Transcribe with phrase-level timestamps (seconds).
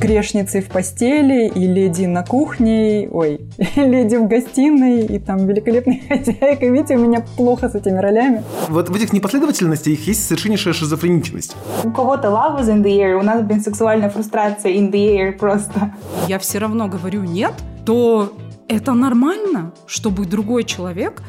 [0.00, 3.40] грешницей в постели, и леди на кухне, ой,
[3.76, 6.66] леди в гостиной, и там великолепная хозяйка.
[6.66, 8.42] Видите, у меня плохо с этими ролями.
[8.68, 11.56] Вот в этих непоследовательностях есть совершеннейшая шизофреничность.
[11.84, 15.32] У кого-то love is in the air, у нас, блин, сексуальная фрустрация in the air
[15.32, 15.94] просто.
[16.26, 17.52] Я все равно говорю нет,
[17.84, 18.32] то
[18.68, 21.22] это нормально, чтобы другой человек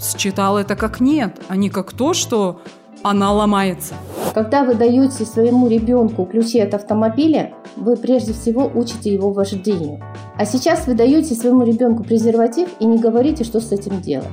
[0.00, 2.60] считал это как нет, а не как то, что
[3.02, 3.94] она ломается.
[4.34, 10.00] Когда вы даете своему ребенку ключи от автомобиля, вы прежде всего учите его вождению.
[10.36, 14.28] А сейчас вы даете своему ребенку презерватив и не говорите, что с этим делать.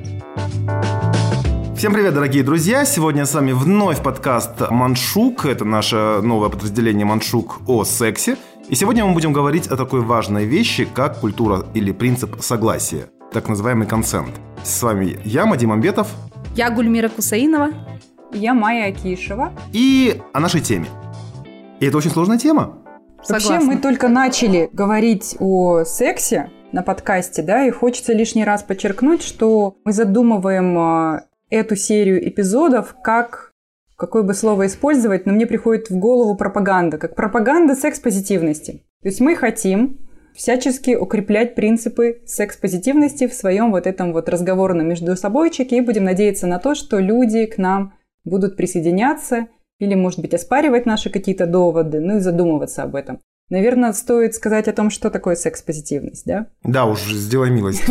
[1.75, 2.85] Всем привет, дорогие друзья!
[2.85, 5.45] Сегодня с вами вновь подкаст «Маншук».
[5.45, 8.37] Это наше новое подразделение «Маншук» о сексе.
[8.67, 13.47] И сегодня мы будем говорить о такой важной вещи, как культура или принцип согласия, так
[13.47, 14.31] называемый консент.
[14.63, 16.07] С вами я, Мадим Амбетов.
[16.55, 17.69] Я Гульмира Кусаинова.
[18.33, 19.53] Я Майя Акишева.
[19.73, 20.87] И о нашей теме.
[21.79, 22.77] И это очень сложная тема.
[23.23, 23.55] Согласна.
[23.55, 29.23] Вообще мы только начали говорить о сексе на подкасте, да, и хочется лишний раз подчеркнуть,
[29.23, 33.53] что мы задумываем а, эту серию эпизодов как
[33.95, 38.83] какое бы слово использовать, но мне приходит в голову пропаганда, как пропаганда секс-позитивности.
[39.01, 39.97] То есть мы хотим
[40.35, 46.45] всячески укреплять принципы секс-позитивности в своем вот этом вот разговорном между собойчике и будем надеяться
[46.45, 49.47] на то, что люди к нам будут присоединяться
[49.79, 53.19] или, может быть, оспаривать наши какие-то доводы, ну и задумываться об этом.
[53.49, 56.47] Наверное, стоит сказать о том, что такое секс-позитивность, да?
[56.63, 57.83] Да, уж сделай милость.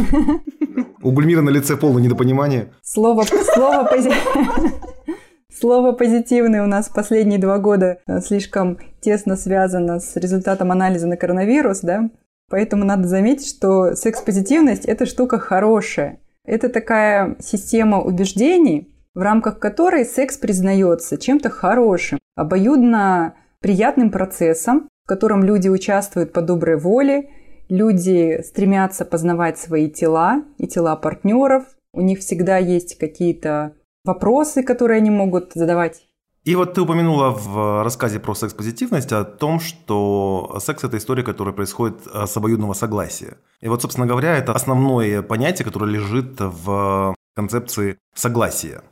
[1.02, 2.72] У Гульмира на лице полное недопонимание.
[2.82, 4.10] Слово, слово, пози...
[5.58, 11.16] Слово «позитивный» у нас последние два года э, слишком тесно связано с результатом анализа на
[11.16, 12.10] коронавирус, да?
[12.50, 16.20] Поэтому надо заметить, что секс-позитивность– это штука хорошая.
[16.44, 25.08] Это такая система убеждений, в рамках которой секс признается чем-то хорошим, обоюдно приятным процессом, в
[25.08, 27.30] котором люди участвуют по доброй воле,
[27.70, 31.64] люди стремятся познавать свои тела и тела партнеров,
[31.94, 33.72] у них всегда есть какие-то
[34.04, 36.02] вопросы, которые они могут задавать.
[36.44, 41.54] И вот ты упомянула в рассказе про секс-позитивность о том, что секс– это история, которая
[41.54, 43.38] происходит э, с обоюдного согласия.
[43.62, 48.82] И вот, собственно говоря, это основное понятие, которое лежит в концепции согласия.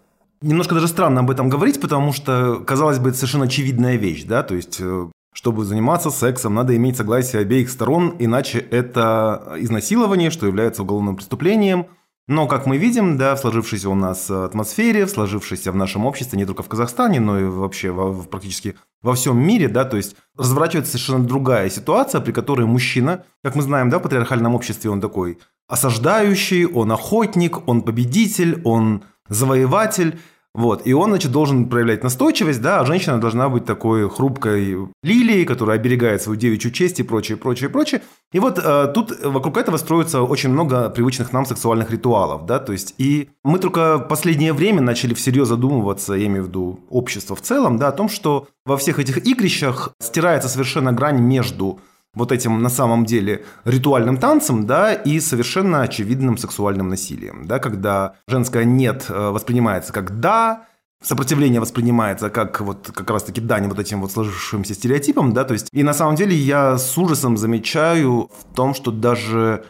[0.44, 4.43] Немножко даже странно об этом говорить, потому что, казалось бы, это совершенно очевидная вещь, да,
[4.43, 10.47] то есть э, чтобы заниматься сексом, надо иметь согласие обеих сторон, иначе это изнасилование, что
[10.47, 11.87] является уголовным преступлением–
[12.27, 16.38] но, как мы видим, да, в сложившейся у нас атмосфере, в сложившейся в нашем обществе,
[16.38, 20.16] не только в Казахстане, но и вообще во, практически во всем мире, да, то есть
[20.34, 25.03] разворачивается совершенно другая ситуация, при которой мужчина, как мы знаем, да, в патриархальном обществе он
[25.03, 25.38] такой
[25.69, 30.19] осаждающий, он охотник, он победитель, он завоеватель,
[30.54, 35.44] вот, и он, значит, должен проявлять настойчивость, да, а женщина должна быть такой хрупкой лилией,
[35.44, 38.03] которая оберегает свою девичью честь и прочее, прочее, прочее.
[38.32, 42.72] И вот э, тут вокруг этого строится очень много привычных нам сексуальных ритуалов, да, то
[42.72, 47.34] есть и мы только в последнее время начали всерьез задумываться, я имею в виду общество
[47.34, 51.81] в целом, да, о том, что во всех этих игрищах стирается совершенно грань между
[52.14, 58.14] вот этим на самом деле ритуальным танцем, да, и совершенно очевидным сексуальным насилием, да, когда
[58.28, 60.66] женское «нет» э, воспринимается как «да»,
[61.03, 65.69] сопротивление воспринимается как вот как раз-таки дань вот этим вот сложившимся стереотипам, да, то есть
[65.72, 69.64] и на самом деле я с ужасом замечаю в том, что даже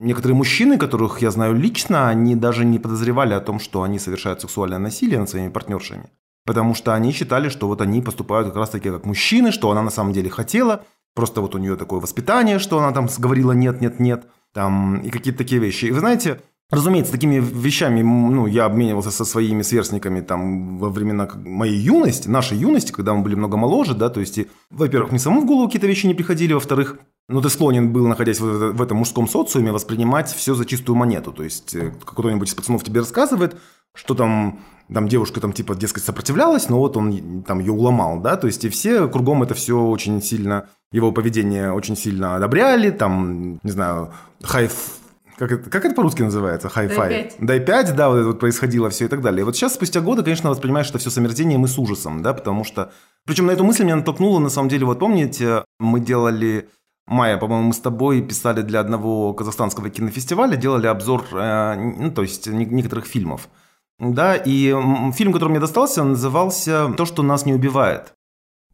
[0.00, 4.40] некоторые мужчины, которых я знаю лично, они даже не подозревали о том, что они совершают
[4.40, 6.10] сексуальное насилие над своими партнершами.
[6.44, 9.90] Потому что они считали, что вот они поступают как раз-таки как мужчины, что она на
[9.90, 10.84] самом деле хотела,
[11.14, 15.10] Просто вот у нее такое воспитание, что она там говорила нет, нет, нет, там, и
[15.10, 15.86] какие-то такие вещи.
[15.86, 16.40] И вы знаете,
[16.72, 22.56] Разумеется, такими вещами ну, я обменивался со своими сверстниками там, во времена моей юности, нашей
[22.56, 25.66] юности, когда мы были много моложе, да, то есть, и, во-первых, мне самому в голову
[25.66, 26.96] какие-то вещи не приходили, во-вторых,
[27.28, 31.30] ну, ты склонен был, находясь в, в этом мужском социуме, воспринимать все за чистую монету,
[31.30, 33.60] то есть, э, кто-нибудь из пацанов тебе рассказывает,
[33.94, 34.60] что там
[34.92, 38.64] там девушка там типа, дескать, сопротивлялась, но вот он там ее уломал, да, то есть
[38.64, 44.12] и все кругом это все очень сильно, его поведение очень сильно одобряли, там, не знаю,
[44.42, 44.98] хайф,
[45.36, 46.68] как это, как это по-русски называется?
[46.68, 47.32] Хай-фай.
[47.40, 49.40] Дай 5, да, вот это вот происходило все и так далее.
[49.40, 52.32] И вот сейчас, спустя годы, конечно, воспринимаешь это все с омерзением и с ужасом, да,
[52.32, 52.92] потому что...
[53.26, 56.68] Причем на эту мысль меня натолкнуло, на самом деле, вот помните, мы делали...
[57.08, 62.22] Майя, по-моему, мы с тобой писали для одного казахстанского кинофестиваля, делали обзор, э, ну, то
[62.22, 63.48] есть некоторых фильмов.
[63.98, 64.70] Да, и
[65.12, 68.14] фильм, который мне достался, назывался «То, что нас не убивает».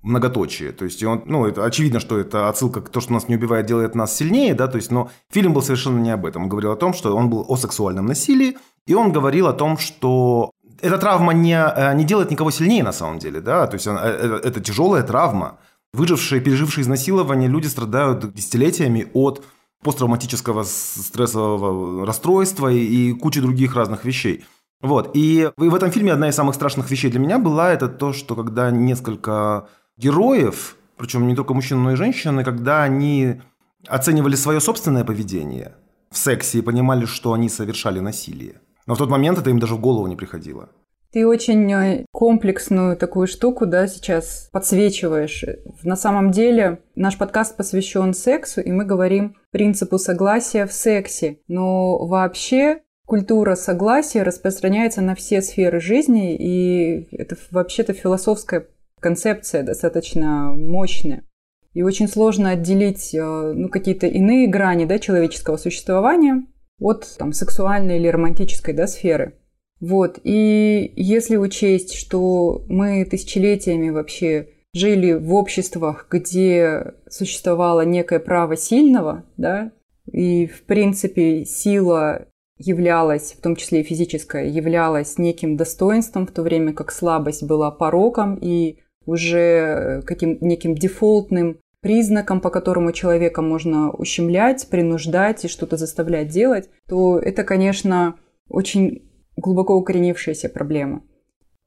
[0.03, 0.73] Многоточие.
[0.73, 3.67] То есть, он, ну, это очевидно, что это отсылка к «То, что нас не убивает,
[3.67, 6.44] делает нас сильнее», да, то есть, но фильм был совершенно не об этом.
[6.44, 8.56] Он говорил о том, что он был о сексуальном насилии,
[8.87, 12.93] и он говорил о том, что эта травма не, э, не делает никого сильнее на
[12.93, 15.59] самом деле, да, то есть, это, это тяжелая травма,
[15.93, 19.44] выжившие, пережившие изнасилование люди страдают десятилетиями от
[19.82, 24.44] посттравматического стрессового расстройства и кучи других разных вещей.
[24.80, 25.10] Вот.
[25.14, 28.36] И в этом фильме одна из самых страшных вещей для меня была это то, что
[28.36, 33.40] когда несколько героев, причем не только мужчины, но и женщины, когда они
[33.86, 35.75] оценивали свое собственное поведение
[36.10, 38.60] в сексе и понимали, что они совершали насилие.
[38.86, 40.70] Но в тот момент это им даже в голову не приходило.
[41.10, 45.42] Ты очень э, комплексную такую штуку, да, сейчас подсвечиваешь.
[45.82, 51.38] На самом деле наш подкаст посвящен сексу, и мы говорим принципу согласия в сексе.
[51.48, 58.66] Но вообще культура согласия распространяется на все сферы жизни, и это вообще-то философская
[59.00, 61.25] концепция достаточно мощная.
[61.72, 66.44] И очень сложно отделить э, ну, какие-то иные грани да, человеческого существования
[66.81, 69.38] от там, сексуальной или романтической да, сферы.
[69.81, 70.19] Вот.
[70.22, 79.25] И если учесть, что мы тысячелетиями вообще жили в обществах, где существовало некое право сильного,
[79.38, 79.72] да,
[80.12, 82.26] и, в принципе, сила
[82.58, 87.70] являлась, в том числе и физическая, являлась неким достоинством, в то время как слабость была
[87.70, 95.76] пороком и уже каким неким дефолтным признаком, по которому человека можно ущемлять, принуждать и что-то
[95.76, 98.16] заставлять делать, то это, конечно,
[98.49, 101.02] очень глубоко укоренившаяся проблема.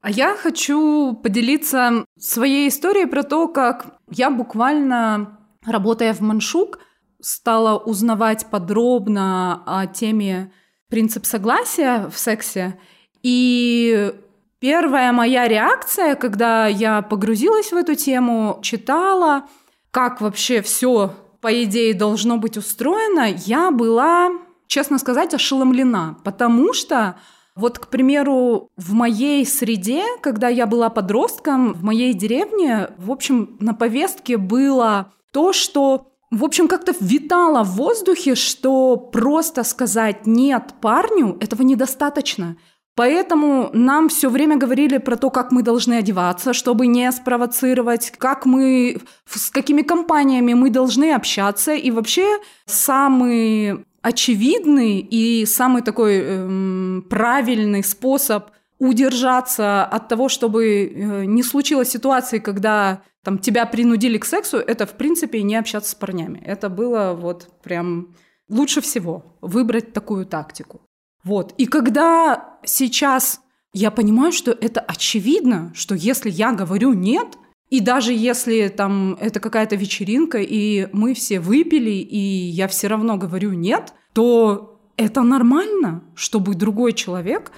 [0.01, 6.79] А я хочу поделиться своей историей про то, как я буквально, работая в Маншук,
[7.21, 10.51] стала узнавать подробно о теме
[10.91, 12.77] принцип согласия в сексе.
[13.23, 14.13] И
[14.59, 19.45] первая моя реакция, когда я погрузилась в эту тему, читала,
[19.89, 24.29] как вообще все по идее должно быть устроено, я была,
[24.67, 27.15] честно сказать, ошеломлена, потому что
[27.55, 33.57] вот, к примеру, в моей среде, когда я была подростком, в моей деревне, в общем,
[33.59, 40.73] на повестке было то, что в общем, как-то витало в воздухе, что просто сказать «нет»
[40.79, 42.55] парню этого недостаточно.
[42.95, 48.45] Поэтому нам все время говорили про то, как мы должны одеваться, чтобы не спровоцировать, как
[48.45, 51.73] мы, с какими компаниями мы должны общаться.
[51.73, 58.49] И вообще самый очевидный и самый такой эм, правильный способ
[58.81, 64.87] удержаться от того, чтобы э, не случилось ситуации, когда там тебя принудили к сексу, это
[64.87, 66.41] в принципе не общаться с парнями.
[66.43, 68.15] Это было вот прям
[68.49, 70.81] лучше всего выбрать такую тактику.
[71.23, 71.53] Вот.
[71.59, 73.41] И когда сейчас
[73.71, 77.37] я понимаю, что это очевидно, что если я говорю нет,
[77.69, 83.15] и даже если там это какая-то вечеринка, и мы все выпили, и я все равно
[83.17, 87.51] говорю нет, то это нормально, чтобы другой человек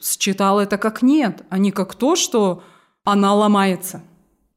[0.00, 2.62] считал это как нет, а не как то, что
[3.04, 4.02] она ломается.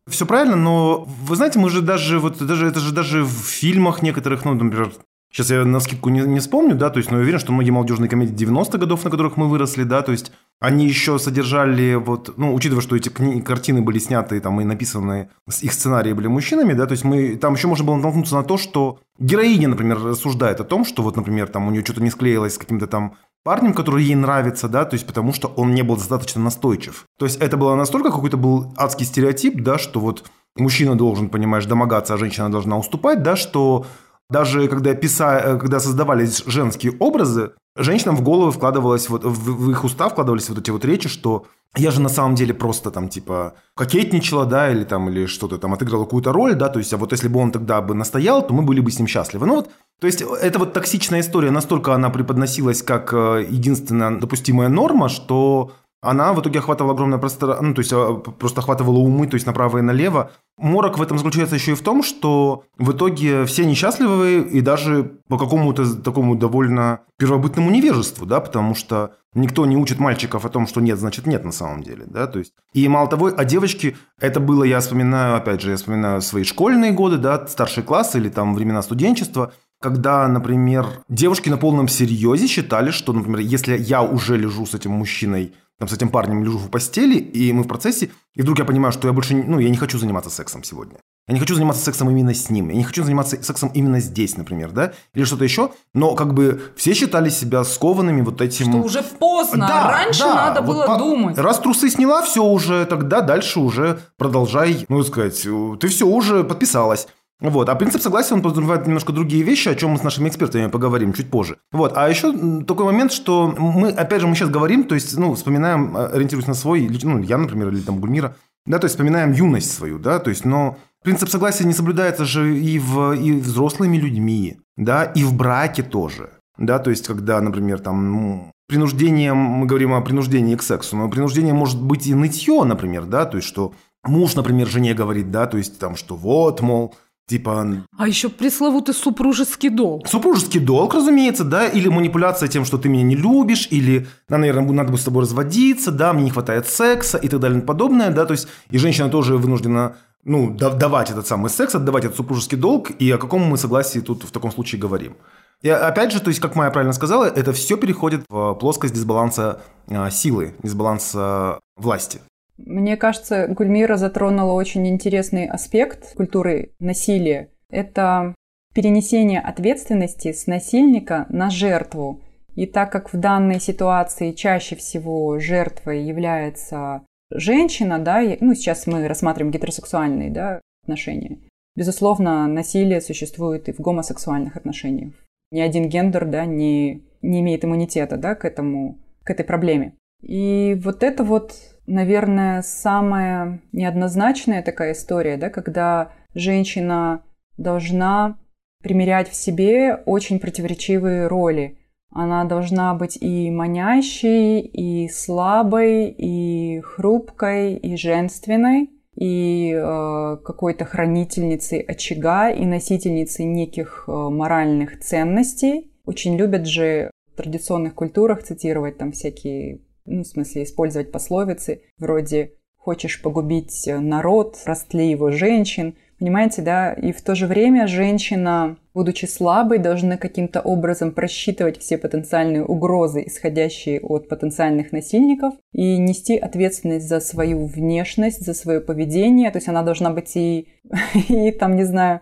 [0.07, 4.01] Все правильно, но вы знаете, мы же даже вот даже это же даже в фильмах
[4.01, 4.93] некоторых, ну, например,
[5.29, 7.71] Сейчас я на скидку не, не вспомню, да, то есть, но я уверен, что многие
[7.71, 12.37] молодежные комедии 90-х годов, на которых мы выросли, да, то есть они еще содержали вот,
[12.37, 15.29] ну, учитывая, что эти кни- картины были сняты там и написаны,
[15.61, 18.57] их сценарии были мужчинами, да, то есть мы, там еще можно было натолкнуться на то,
[18.57, 22.55] что героиня, например, рассуждает о том, что вот, например, там у нее что-то не склеилось
[22.55, 25.95] с каким-то там парнем, который ей нравится, да, то есть потому что он не был
[25.95, 27.05] достаточно настойчив.
[27.17, 30.25] То есть это было настолько какой-то был адский стереотип, да, что вот
[30.55, 33.85] мужчина должен, понимаешь, домогаться, а женщина должна уступать, да, что
[34.29, 35.39] даже когда, писа...
[35.39, 40.57] Э, когда создавались женские образы, женщинам в голову вкладывалось, вот, в их уста вкладывались вот
[40.59, 44.83] эти вот речи, что я же на самом деле просто там типа кокетничала, да, или
[44.83, 47.51] там, или что-то там отыграла какую-то роль, да, то есть, а вот если бы он
[47.51, 49.45] тогда бы настоял, то мы были бы с ним счастливы.
[49.45, 49.69] Ну вот,
[49.99, 55.71] то есть, эта вот токсичная история, настолько она преподносилась как э, единственная допустимая норма, что
[56.01, 59.47] она в итоге охватывала огромное пространство, ну, то есть а, просто охватывала умы, то есть
[59.47, 60.31] направо и налево.
[60.57, 65.19] Морок в этом заключается еще и в том, что в итоге все несчастливы и даже
[65.27, 70.67] по какому-то такому довольно первобытному невежеству, да, потому что никто не учит мальчиков о том,
[70.67, 72.53] что нет, значит нет на самом деле, да, то есть.
[72.73, 76.91] И мало того, а девочки, это было, я вспоминаю, опять же, я вспоминаю свои школьные
[76.91, 82.91] годы, да, старший класс или там времена студенчества, когда, например, девушки на полном серьезе считали,
[82.91, 86.69] что, например, если я уже лежу с этим мужчиной там, с этим парнем лежу в
[86.69, 89.77] постели, и мы в процессе, и вдруг я понимаю, что я больше, ну, я не
[89.77, 90.97] хочу заниматься сексом сегодня.
[91.27, 92.69] Я не хочу заниматься сексом именно с ним.
[92.69, 94.93] Я не хочу заниматься сексом именно здесь, например, да?
[95.13, 95.71] Или что-то еще.
[95.93, 98.71] Но как бы все считали себя скованными вот этим...
[98.71, 99.67] Что уже поздно.
[99.67, 100.97] Да, Раньше да, надо вот было по...
[100.97, 101.37] думать.
[101.37, 105.45] Раз трусы сняла, все уже, тогда дальше уже продолжай, ну, сказать,
[105.79, 107.07] ты все уже подписалась.
[107.39, 107.69] Вот.
[107.69, 111.13] А принцип согласия, он подразумевает немножко другие вещи, о чем мы с нашими экспертами поговорим
[111.13, 111.57] чуть позже.
[111.71, 111.93] Вот.
[111.95, 115.95] А еще такой момент, что мы, опять же, мы сейчас говорим, то есть, ну, вспоминаем,
[115.95, 119.99] ориентируясь на свой, ну, я, например, или там Гульмира, да, то есть вспоминаем юность свою,
[119.99, 125.03] да, то есть, но принцип согласия не соблюдается же и, в, и взрослыми людьми, да,
[125.03, 126.31] и в браке тоже.
[126.57, 131.07] Да, то есть, когда, например, там, ну, принуждением, мы говорим о принуждении к сексу, но
[131.07, 135.45] принуждение может быть и нытье, например, да, то есть, что муж, например, жене говорит, да,
[135.45, 136.95] то есть, там, что вот, мол,
[137.27, 137.83] Типа...
[137.97, 140.07] А еще пресловутый супружеский долг.
[140.07, 144.71] Супружеский долг, разумеется, да, или манипуляция тем, что ты меня не любишь, или, да, наверное,
[144.71, 148.11] надо бы с тобой разводиться, да, мне не хватает секса и так далее и подобное,
[148.11, 152.57] да, то есть и женщина тоже вынуждена ну, давать этот самый секс, отдавать этот супружеский
[152.57, 155.17] долг, и о каком мы согласии тут в таком случае говорим.
[155.61, 159.61] И опять же, то есть, как Майя правильно сказала, это все переходит в плоскость дисбаланса
[159.89, 162.19] а, силы, дисбаланса власти.
[162.57, 167.51] Мне кажется, Гульмира затронула очень интересный аспект культуры насилия.
[167.69, 168.33] Это
[168.73, 172.21] перенесение ответственности с насильника на жертву.
[172.55, 179.07] И так как в данной ситуации чаще всего жертвой является женщина, да, ну сейчас мы
[179.07, 181.37] рассматриваем гетеросексуальные да, отношения,
[181.75, 185.13] безусловно, насилие существует и в гомосексуальных отношениях.
[185.51, 189.93] Ни один гендер да, не, не имеет иммунитета да, к, этому, к этой проблеме.
[190.21, 191.53] И вот это вот
[191.87, 197.23] наверное, самая неоднозначная такая история, да, когда женщина
[197.57, 198.37] должна
[198.83, 201.79] примерять в себе очень противоречивые роли.
[202.11, 211.79] Она должна быть и манящей, и слабой, и хрупкой, и женственной, и э, какой-то хранительницей
[211.79, 215.91] очага, и носительницей неких э, моральных ценностей.
[216.05, 222.53] Очень любят же в традиционных культурах цитировать там всякие ну, в смысле использовать пословицы вроде
[222.75, 226.93] «хочешь погубить народ, растли его женщин», Понимаете, да?
[226.93, 233.23] И в то же время женщина, будучи слабой, должна каким-то образом просчитывать все потенциальные угрозы,
[233.27, 239.51] исходящие от потенциальных насильников, и нести ответственность за свою внешность, за свое поведение.
[239.51, 240.69] То есть она должна быть и,
[241.29, 242.21] и там, не знаю,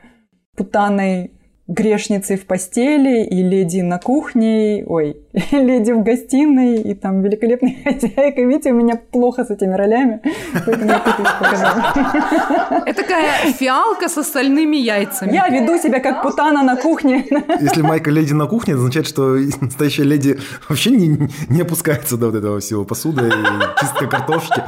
[0.57, 1.31] путаной
[1.67, 5.17] грешницей в постели, и леди на кухне, ой,
[5.51, 8.41] леди в гостиной, и там великолепная хозяйка.
[8.41, 10.21] Видите, у меня плохо с этими ролями,
[10.65, 11.01] поэтому я
[12.85, 15.33] Это такая фиалка с остальными яйцами.
[15.33, 17.25] Я веду себя как путана на кухне.
[17.59, 20.37] Если Майка леди на кухне, это означает, что настоящая леди
[20.69, 24.63] вообще не, не опускается до вот этого всего посуды и чистка картошки.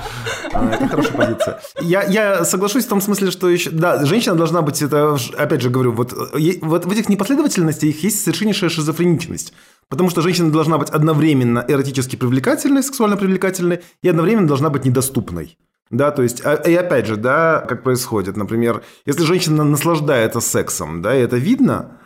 [0.53, 1.59] А, это хорошая позиция.
[1.81, 5.69] Я, я соглашусь в том смысле, что еще, да, женщина должна быть, это, опять же
[5.69, 6.13] говорю, вот,
[6.61, 9.53] вот в этих непоследовательностях есть совершеннейшая шизофреничность.
[9.89, 15.57] Потому что женщина должна быть одновременно эротически привлекательной, сексуально привлекательной, и одновременно должна быть недоступной.
[15.89, 21.01] Да, то есть, а, и опять же, да, как происходит, например, если женщина наслаждается сексом,
[21.01, 21.97] да, и это видно,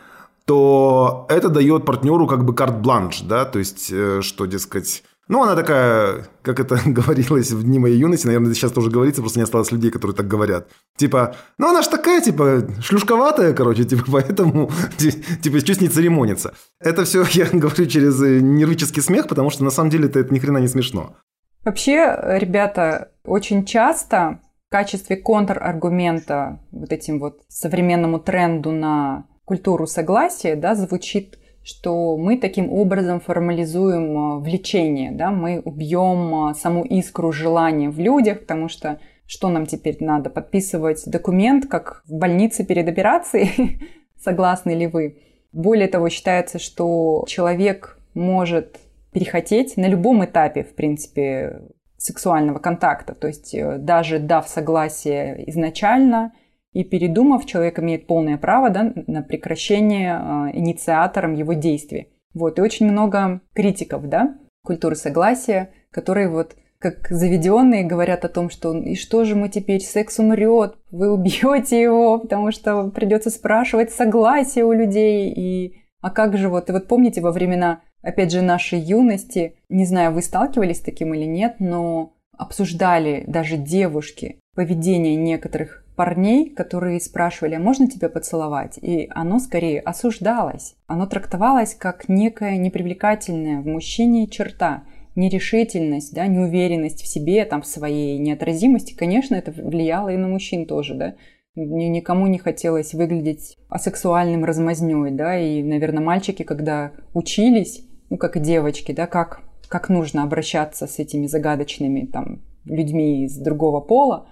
[0.44, 5.56] то это дает партнеру как бы карт-бланш, да, то есть, э, что, дескать, ну, она
[5.56, 9.72] такая, как это говорилось в дни моей юности, наверное, сейчас тоже говорится, просто не осталось
[9.72, 10.68] людей, которые так говорят.
[10.98, 16.52] Типа, ну, она ж такая, типа, шлюшковатая, короче, типа, поэтому, типа, чуть не церемонится.
[16.80, 20.34] Это все я говорю через э, нервический смех, потому что на самом деле это, это
[20.34, 21.16] ни хрена не смешно.
[21.64, 30.56] Вообще, ребята, очень часто в качестве контраргумента вот этим вот современному тренду на культуру согласия,
[30.56, 37.32] да, звучит что мы таким образом формализуем а, влечение, да, мы убьем а, саму искру
[37.32, 40.28] желания в людях, потому что что нам теперь надо?
[40.28, 43.80] Подписывать документ, как в больнице перед операцией?
[44.22, 45.18] Согласны ли вы?
[45.52, 48.78] Более того, считается, что человек может
[49.12, 51.62] перехотеть на любом этапе, в принципе,
[51.96, 53.14] сексуального контакта.
[53.14, 56.32] То есть э, даже дав согласие изначально,
[56.72, 62.08] и передумав, человек имеет полное право да, на прекращение э, инициатором его действий.
[62.34, 62.58] Вот.
[62.58, 68.76] И очень много критиков да, культуры согласия, которые вот как заведенные говорят о том, что
[68.76, 74.64] и что же мы теперь, секс умрет, вы убьете его, потому что придется спрашивать согласие
[74.64, 75.32] у людей.
[75.32, 79.84] И а как же вот, и вот помните во времена, опять же, нашей юности, не
[79.84, 87.00] знаю, вы сталкивались с таким или нет, но обсуждали даже девушки поведение некоторых парней, которые
[87.00, 88.78] спрашивали, а можно тебя поцеловать?
[88.82, 90.74] И оно скорее осуждалось.
[90.86, 97.66] Оно трактовалось как некая непривлекательная в мужчине черта, нерешительность, да, неуверенность в себе, там, в
[97.66, 98.94] своей неотразимости.
[98.94, 101.14] Конечно, это влияло и на мужчин тоже, да.
[101.54, 108.40] Никому не хотелось выглядеть асексуальным размазнёй, да, и, наверное, мальчики, когда учились, ну, как и
[108.40, 114.28] девочки, да, как, как нужно обращаться с этими загадочными там людьми из другого пола,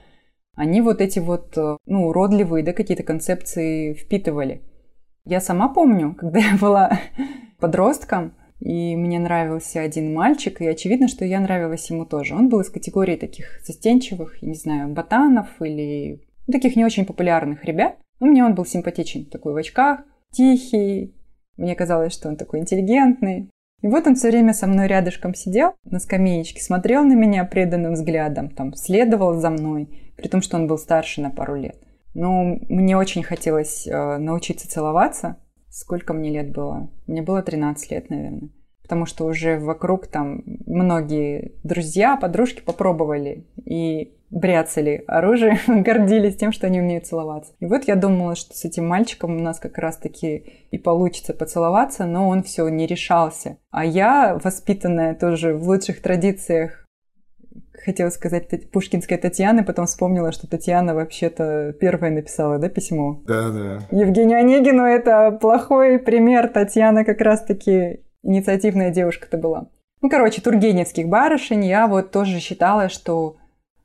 [0.60, 4.60] они вот эти вот, э, ну, уродливые, да, какие-то концепции впитывали.
[5.24, 7.00] Я сама помню, когда я была
[7.58, 12.34] подростком, и мне нравился один мальчик, и очевидно, что я нравилась ему тоже.
[12.34, 16.20] Он был из категории таких застенчивых, не знаю, ботанов или
[16.52, 17.96] таких не очень популярных ребят.
[18.20, 20.00] Но мне он был симпатичен, такой в очках,
[20.30, 21.14] тихий.
[21.56, 23.48] Мне казалось, что он такой интеллигентный.
[23.80, 27.94] И вот он все время со мной рядышком сидел на скамеечке, смотрел на меня преданным
[27.94, 31.76] взглядом, там, следовал за мной, при том, что он был старше на пару лет.
[32.14, 35.36] Но мне очень хотелось э, научиться целоваться.
[35.70, 36.90] Сколько мне лет было?
[37.06, 38.50] Мне было 13 лет, наверное.
[38.82, 43.46] Потому что уже вокруг там многие друзья, подружки попробовали.
[43.64, 47.52] И бряцали оружие, гордились тем, что они умеют целоваться.
[47.60, 52.06] И вот я думала, что с этим мальчиком у нас как раз-таки и получится поцеловаться,
[52.06, 53.58] но он все не решался.
[53.70, 56.79] А я, воспитанная тоже в лучших традициях,
[57.84, 63.22] хотела сказать Пушкинской Татьяны, потом вспомнила, что Татьяна вообще-то первая написала, да, письмо?
[63.26, 63.78] Да, да.
[63.90, 66.48] Евгению Онегину это плохой пример.
[66.48, 69.68] Татьяна как раз-таки инициативная девушка-то была.
[70.02, 73.36] Ну, короче, тургеневских барышень я вот тоже считала, что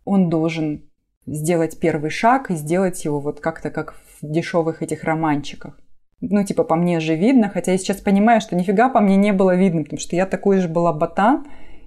[0.06, 0.90] он должен
[1.26, 5.80] сделать первый шаг и сделать его вот как-то как в дешевых этих романчиках.
[6.22, 9.34] Ну, типа, по мне же видно, хотя я сейчас понимаю, что нифига по мне не
[9.34, 11.46] было видно, потому что я такой же была ботан,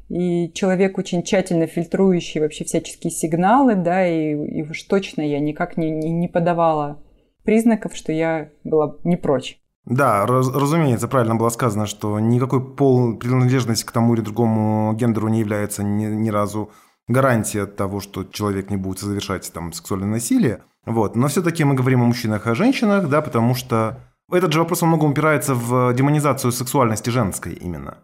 [0.09, 5.77] и человек очень тщательно фильтрующий вообще всяческие сигналы, да, и, и уж точно я никак
[5.77, 7.03] не, не, не подавала
[7.45, 9.61] признаков, что я была не прочь.
[9.85, 15.29] Да, раз, разумеется, правильно было сказано, что никакой пол принадлежности к тому или другому гендеру
[15.29, 16.71] не является ни, ни разу
[17.07, 20.63] гарантия того, что человек не будет совершать там сексуальное насилие.
[20.85, 21.17] Вот.
[21.17, 23.99] Но все-таки мы говорим о мужчинах и о женщинах, да, потому что
[24.31, 27.99] этот же вопрос во многом упирается в демонизацию сексуальности женской именно.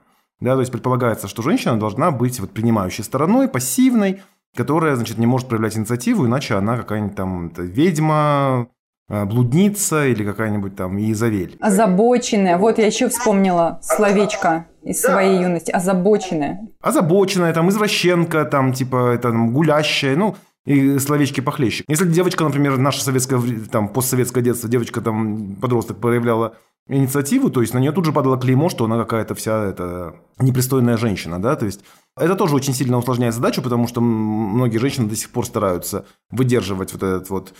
[0.45, 4.21] Да, то есть предполагается, что женщина должна быть вот принимающей стороной, пассивной,
[4.55, 8.69] которая, значит, не может проявлять инициативу, иначе она какая-нибудь там ведьма,
[9.09, 11.57] э, блудница или какая-нибудь там Иезавель.
[11.61, 12.59] Озабоченная.
[12.59, 15.13] Вот я еще вспомнила словечко из да.
[15.13, 15.71] своей юности.
[15.71, 16.61] Озабоченная.
[16.83, 20.37] Озабоченная, там, извращенка, там, типа, это, там, гулящая, ну,
[20.67, 21.85] и словечки похлеще.
[21.89, 23.41] Если девочка, например, наше советское,
[23.73, 26.55] там, постсоветское детство, девочка, там, подросток проявляла
[26.88, 30.97] инициативу, то есть на нее тут же падало клеймо, что она какая-то вся эта непристойная
[30.97, 31.80] женщина, да, то есть
[32.17, 36.93] это тоже очень сильно усложняет задачу, потому что многие женщины до сих пор стараются выдерживать
[36.93, 37.54] вот этот вот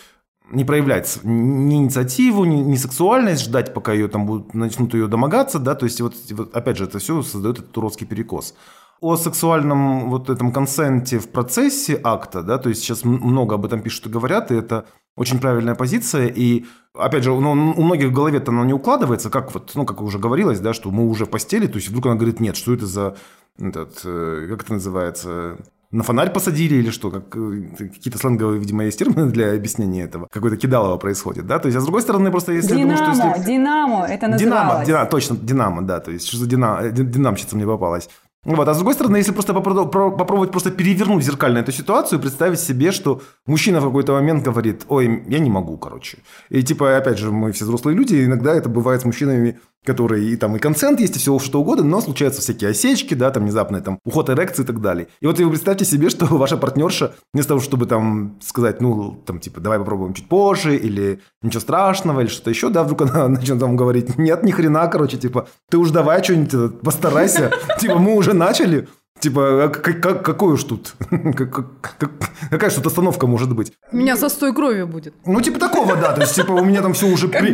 [0.51, 5.59] не проявлять ни инициативу, ни, ни сексуальность, ждать, пока ее там будут, начнут ее домогаться,
[5.59, 8.55] да, то есть вот, вот опять же это все создает этот уродский перекос.
[9.01, 13.83] О сексуальном вот этом консенте в процессе акта, да, то есть сейчас много об этом
[13.83, 18.13] пишут и говорят, и это очень правильная позиция, и опять же, ну, у многих в
[18.13, 21.31] голове-то оно не укладывается, как вот, ну, как уже говорилось, да, что мы уже в
[21.31, 23.17] постели, то есть вдруг она говорит, нет, что это за
[23.59, 25.59] этот, э, как это называется,
[25.95, 27.11] на фонарь посадили или что?
[27.11, 30.27] Как, э, какие-то сленговые, видимо, есть термины для объяснения этого.
[30.33, 31.61] Какое-то кидалово происходит, да?
[31.61, 32.77] То есть, а с другой стороны, просто если...
[32.77, 33.47] Динамо, думаю, что если...
[33.47, 34.41] Динамо, это называлось.
[34.41, 36.01] Динамо, динамо, точно, Динамо, да.
[36.01, 38.09] То есть, что за динамо, динамщица мне попалась.
[38.45, 38.69] Вот.
[38.69, 43.23] А с другой стороны, если просто попробовать просто перевернуть зеркально эту ситуацию, представить себе, что
[43.47, 46.19] мужчина в какой-то момент говорит, ой, я не могу, короче.
[46.51, 50.37] И типа, опять же, мы все взрослые люди, иногда это бывает с мужчинами, которые и
[50.37, 53.83] там и консент есть, и все что угодно, но случаются всякие осечки, да, там внезапные
[53.83, 55.09] там уход эрекции и так далее.
[55.21, 59.39] И вот вы представьте себе, что ваша партнерша, вместо того, чтобы там сказать, ну, там,
[59.39, 63.61] типа, давай попробуем чуть позже, или ничего страшного, или что-то еще, да, вдруг она начнет
[63.61, 68.33] вам говорить, нет, ни хрена, короче, типа, ты уж давай что-нибудь постарайся, типа, мы уже
[68.33, 68.89] начали,
[69.21, 70.97] Типа, а как, как, какой уж тут?
[72.51, 73.73] Какая ж тут остановка может быть?
[73.93, 75.15] У меня застой крови будет.
[75.25, 76.13] Ну, типа такого, да.
[76.13, 77.29] То есть, типа, у меня там все уже...
[77.29, 77.53] При...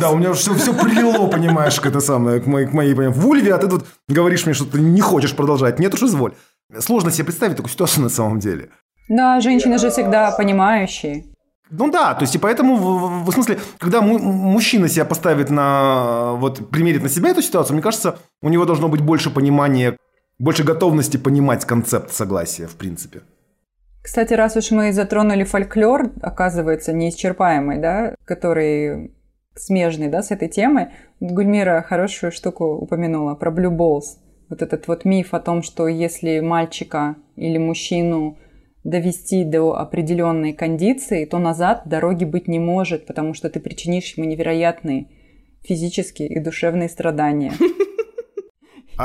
[0.00, 3.16] Да, у меня все, все прилило, понимаешь, к это самое, к моей, к моей понимаешь,
[3.16, 5.78] вульве, а ты тут говоришь мне, что ты не хочешь продолжать.
[5.78, 6.32] Нет уж, изволь.
[6.78, 8.70] Сложно себе представить такую ситуацию на самом деле.
[9.08, 11.24] Да, женщины же всегда понимающие.
[11.70, 16.70] Ну да, то есть и поэтому, в, в смысле, когда мужчина себя поставит на, вот,
[16.70, 19.96] примерит на себя эту ситуацию, мне кажется, у него должно быть больше понимания
[20.38, 23.20] больше готовности понимать концепт согласия, в принципе.
[24.02, 29.12] Кстати, раз уж мы затронули фольклор, оказывается, неисчерпаемый, да, который
[29.54, 30.88] смежный, да, с этой темой,
[31.20, 34.18] Гульмира хорошую штуку упомянула про Blue Balls.
[34.48, 38.38] Вот этот вот миф о том, что если мальчика или мужчину
[38.84, 44.28] довести до определенной кондиции, то назад дороги быть не может, потому что ты причинишь ему
[44.28, 45.08] невероятные
[45.62, 47.52] физические и душевные страдания.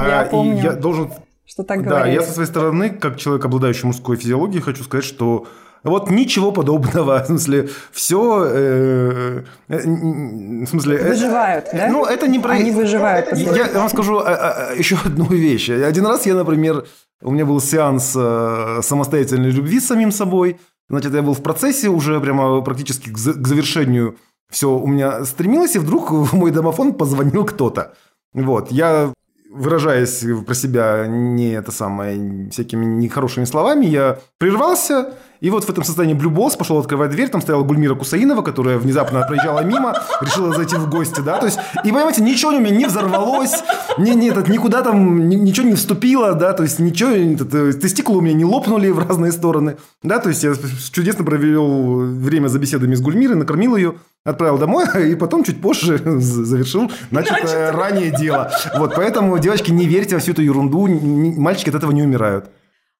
[0.01, 0.61] А я помню.
[0.61, 1.11] Я должен
[1.47, 2.17] что так говорили.
[2.17, 5.47] Да, я со своей стороны, как человек, обладающий мужской физиологией, хочу сказать, что
[5.83, 7.19] вот ничего подобного.
[7.23, 8.43] В смысле, все...
[8.45, 10.97] Э, э, в смысле...
[10.97, 11.87] Э, выживают, э, да?
[11.89, 12.51] Ну, это не про...
[12.51, 13.31] Они выживают.
[13.33, 15.69] Я, я вам скажу а, а, еще одну вещь.
[15.69, 16.85] Один раз я, например,
[17.21, 20.59] у меня был сеанс э, самостоятельной любви с самим собой.
[20.89, 24.17] Значит, я был в процессе уже прямо практически к завершению.
[24.49, 27.93] Все у меня стремилось, и вдруг в мой домофон позвонил кто-то.
[28.33, 29.13] Вот, я
[29.57, 35.83] выражаясь про себя не это самое, всякими нехорошими словами, я прервался И вот в этом
[35.83, 40.53] состоянии Blue Balls пошел открывать дверь, там стояла Гульмира Кусаинова, которая внезапно проезжала мимо, решила
[40.53, 43.63] зайти в гости, да, то есть, и понимаете, ничего у меня не взорвалось,
[43.97, 48.19] ни, ни, этот, никуда там ни, ничего не вступило, да, то есть, ничего, это, тестикулы
[48.19, 50.53] у меня не лопнули в разные стороны, да, то есть, я
[50.91, 55.97] чудесно провел время за беседами с Гульмирой, накормил ее, отправил домой, и потом чуть позже
[56.19, 58.51] завершил начатое ранее дело.
[58.75, 62.49] Вот, поэтому, девочки, не верьте во всю эту ерунду, мальчики от этого не умирают.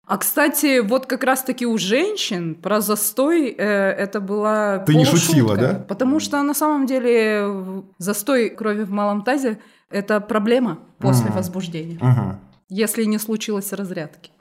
[0.08, 5.58] А, кстати, вот как раз-таки у женщин про застой э, это была Ты не шутила,
[5.58, 5.86] да?
[5.86, 11.34] Потому что на самом деле застой крови в малом тазе– это проблема после mm.
[11.34, 12.36] возбуждения, mm-hmm.
[12.70, 14.32] если не случилось разрядки.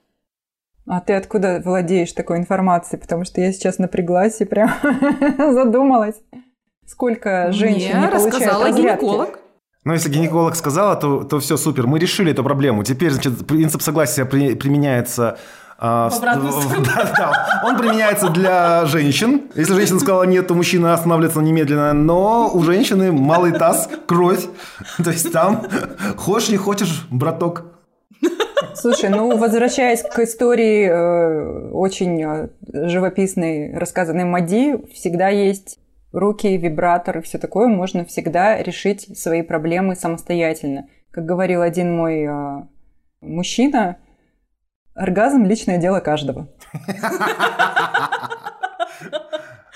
[0.87, 3.01] А ты откуда владеешь такой информацией?
[3.01, 4.71] Потому что я сейчас напряглась и прям
[5.39, 6.15] задумалась.
[6.87, 9.03] Сколько женщин Мне не получают рассказала разрядки?
[9.03, 9.41] гинеколог.
[9.87, 11.87] Ну, если гинеколог сказала, то, то все супер.
[11.87, 12.83] Мы решили эту проблему.
[12.83, 15.39] Теперь, значит, принцип согласия при, применяется
[15.79, 17.63] а, в да, да.
[17.65, 19.43] Он применяется для женщин.
[19.55, 21.93] Если женщина сказала нет, то мужчина останавливается немедленно.
[21.93, 24.47] Но у женщины малый таз, кровь.
[25.05, 25.65] То есть там
[26.17, 27.67] хочешь не хочешь, браток.
[28.75, 32.49] Слушай, ну возвращаясь к истории э, очень э,
[32.89, 35.79] живописной, рассказанной Мади, всегда есть
[36.17, 40.89] руки, вибратор и все такое, можно всегда решить свои проблемы самостоятельно.
[41.11, 42.63] Как говорил один мой э,
[43.21, 43.99] мужчина,
[44.95, 46.49] оргазм– личное дело каждого.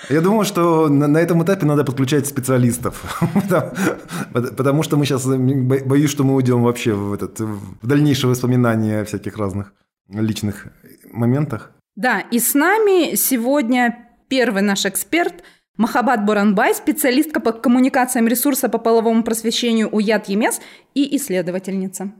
[0.09, 3.23] Я думаю, что на, на этом этапе надо подключать специалистов,
[4.33, 9.05] потому что мы сейчас боюсь, что мы уйдем вообще в, этот, в дальнейшее воспоминание о
[9.05, 9.73] всяких разных
[10.09, 10.67] личных
[11.11, 11.71] моментах.
[11.95, 15.35] Да, и с нами сегодня первый наш эксперт–
[15.81, 20.61] Махабат Буранбай, специалистка по коммуникациям ресурса по половому просвещению УЯД ЕМЕС
[20.93, 22.11] и исследовательница.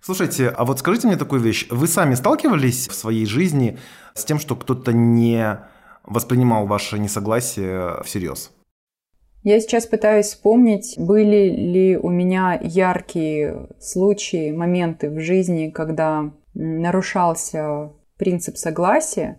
[0.00, 1.68] Слушайте, а вот скажите мне такую вещь.
[1.70, 3.78] Вы сами сталкивались в своей жизни
[4.14, 5.60] с тем, что кто-то не
[6.02, 8.50] воспринимал ваше несогласие всерьез?
[9.44, 17.92] Я сейчас пытаюсь вспомнить, были ли у меня яркие случаи, моменты в жизни, когда нарушался
[18.16, 19.38] принцип согласия,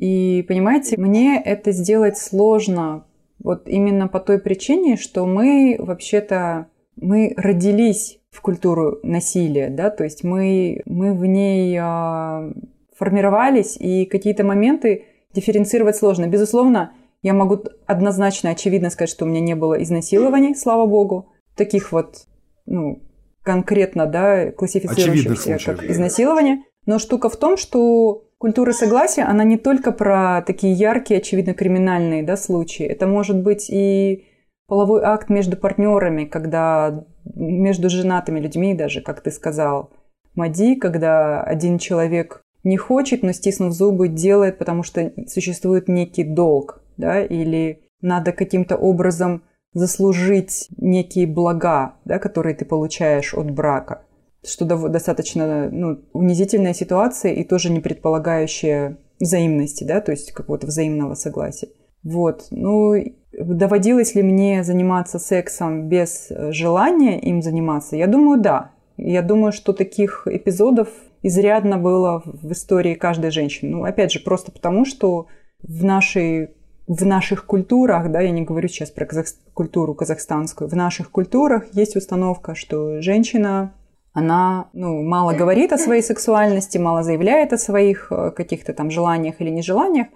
[0.00, 3.04] и, понимаете, мне это сделать сложно
[3.38, 10.04] вот именно по той причине, что мы вообще-то, мы родились в культуру насилия, да, то
[10.04, 12.52] есть мы, мы в ней э,
[12.96, 16.26] формировались, и какие-то моменты дифференцировать сложно.
[16.28, 21.92] Безусловно, я могу однозначно, очевидно сказать, что у меня не было изнасилований, слава богу, таких
[21.92, 22.24] вот,
[22.64, 23.02] ну,
[23.42, 26.62] конкретно, да, классифицирующихся как изнасилование.
[26.86, 32.22] Но штука в том, что Культура согласия, она не только про такие яркие, очевидно, криминальные
[32.22, 32.86] да, случаи.
[32.86, 34.24] Это может быть и
[34.66, 39.90] половой акт между партнерами, когда между женатыми людьми даже, как ты сказал,
[40.34, 46.82] Мади, когда один человек не хочет, но стиснув зубы, делает, потому что существует некий долг,
[46.96, 49.42] да, или надо каким-то образом
[49.74, 54.06] заслужить некие блага, да, которые ты получаешь от брака
[54.44, 61.14] что достаточно ну, унизительная ситуация и тоже не предполагающая взаимности, да, то есть какого-то взаимного
[61.14, 61.68] согласия.
[62.02, 62.46] Вот.
[62.50, 62.94] Ну,
[63.32, 67.96] доводилось ли мне заниматься сексом без э, желания им заниматься?
[67.96, 68.72] Я думаю, да.
[68.96, 70.88] Я думаю, что таких эпизодов
[71.22, 73.70] изрядно было в истории каждой женщины.
[73.70, 75.26] Ну, опять же, просто потому, что
[75.62, 76.50] в нашей
[76.86, 79.26] в наших культурах, да, я не говорю сейчас про казах...
[79.54, 83.72] культуру казахстанскую, в наших культурах есть установка, что женщина
[84.12, 89.40] она ну, мало говорит о своей сексуальности, мало заявляет о своих э, каких-то там желаниях
[89.40, 90.08] или нежеланиях,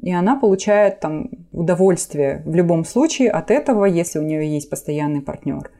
[0.00, 5.20] и она получает там удовольствие в любом случае от этого, если у нее есть постоянный
[5.20, 5.70] партнер.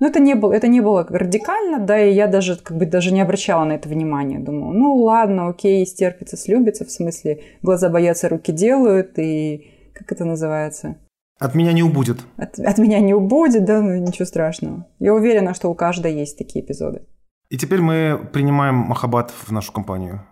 [0.00, 3.12] Но это не было, это не было радикально, да, и я даже как бы даже
[3.12, 4.38] не обращала на это внимания.
[4.38, 10.24] Думала, ну ладно, окей, стерпится, слюбится, в смысле глаза боятся, руки делают, и как это
[10.24, 10.96] называется?
[11.38, 12.18] От меня не убудет.
[12.36, 14.86] От, от меня не убудет, да, ну ничего страшного.
[15.00, 17.02] Я уверена, что у каждой есть такие эпизоды.
[17.50, 20.22] И теперь мы принимаем Махабат в нашу компанию.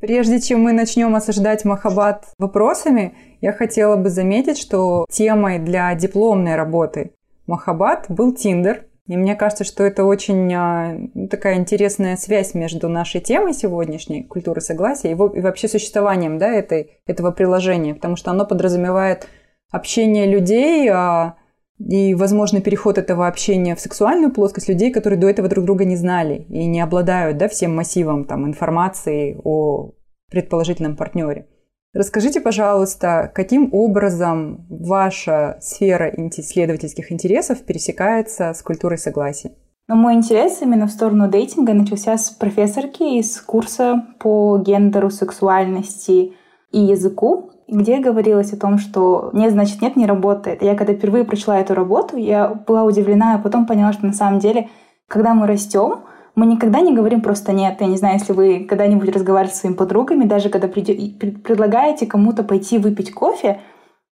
[0.00, 6.54] Прежде чем мы начнем осаждать Махабат вопросами, я хотела бы заметить, что темой для дипломной
[6.54, 7.12] работы
[7.48, 8.84] Махабат был Тиндер.
[9.08, 14.22] И мне кажется, что это очень а, ну, такая интересная связь между нашей темой сегодняшней,
[14.22, 19.26] культуры согласия, и, и вообще существованием да, этой, этого приложения, потому что оно подразумевает
[19.70, 21.36] общение людей а,
[21.78, 25.96] и возможный переход этого общения в сексуальную плоскость людей, которые до этого друг друга не
[25.96, 29.92] знали и не обладают да, всем массивом там, информации о
[30.30, 31.46] предположительном партнере.
[31.94, 39.52] Расскажите, пожалуйста, каким образом ваша сфера исследовательских интересов пересекается с культурой согласия?
[39.88, 46.34] Но мой интерес именно в сторону дейтинга начался с профессорки из курса по гендеру, сексуальности
[46.72, 50.62] и языку, где говорилось о том, что «нет, значит нет» не работает.
[50.62, 54.38] Я когда впервые прочла эту работу, я была удивлена, а потом поняла, что на самом
[54.38, 54.68] деле,
[55.06, 56.00] когда мы растем,
[56.34, 57.76] мы никогда не говорим просто «нет».
[57.80, 62.78] Я не знаю, если вы когда-нибудь разговаривали с своими подругами, даже когда предлагаете кому-то пойти
[62.78, 63.60] выпить кофе,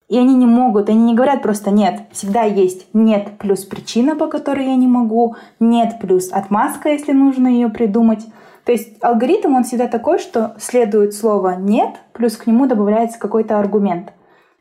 [0.08, 2.02] и они не могут, они не говорят просто «нет».
[2.10, 7.46] Всегда есть «нет» плюс причина, по которой я не могу, «нет» плюс отмазка, если нужно
[7.46, 8.26] ее придумать.
[8.64, 13.58] То есть алгоритм, он всегда такой, что следует слово «нет», плюс к нему добавляется какой-то
[13.58, 14.12] аргумент.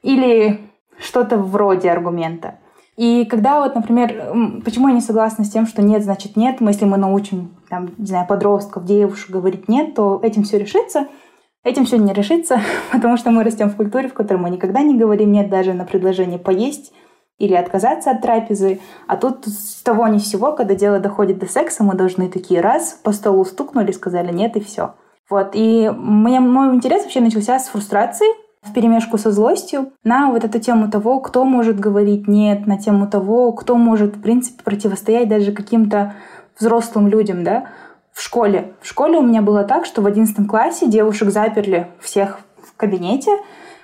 [0.02, 0.60] Или
[1.00, 2.56] что-то вроде аргумента.
[2.98, 6.72] И когда вот, например, почему я не согласна с тем, что нет, значит нет, мы,
[6.72, 11.08] если мы научим, там, не знаю, подростков, девушек говорить нет, то этим все решится–
[11.63, 12.62] Этим все не решится,
[12.92, 15.86] потому что мы растем в культуре, в которой мы никогда не говорим «нет» даже на
[15.86, 16.94] предложение поесть
[17.38, 18.80] или отказаться от трапезы.
[19.08, 23.00] А тут с того ни сего, когда дело доходит до секса, мы должны такие раз
[23.04, 24.93] по столу стукнули, сказали «нет» и все.
[25.30, 25.52] Вот.
[25.54, 28.28] И мне, мой интерес вообще начался с фрустрации,
[28.63, 33.08] в перемешку со злостью на вот эту тему того, кто может говорить «нет», на тему
[33.08, 36.13] того, кто может, в принципе, противостоять даже каким-то
[36.58, 37.67] взрослым людям, да,
[38.13, 38.74] в школе.
[38.82, 43.32] В школе у меня было так, что в 11 классе девушек заперли всех в кабинете,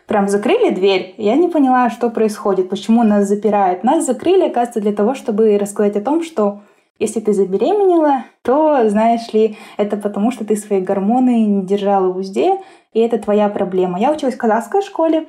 [0.09, 1.13] прям закрыли дверь.
[1.17, 3.83] Я не поняла, что происходит, почему нас запирают.
[3.83, 6.61] Нас закрыли, оказывается, для того, чтобы рассказать о том, что
[6.97, 12.17] если ты забеременела, то, знаешь ли, это потому, что ты свои гормоны не держала в
[12.17, 12.57] узде,
[12.91, 13.99] и это твоя проблема.
[13.99, 15.27] Я училась в казахской школе,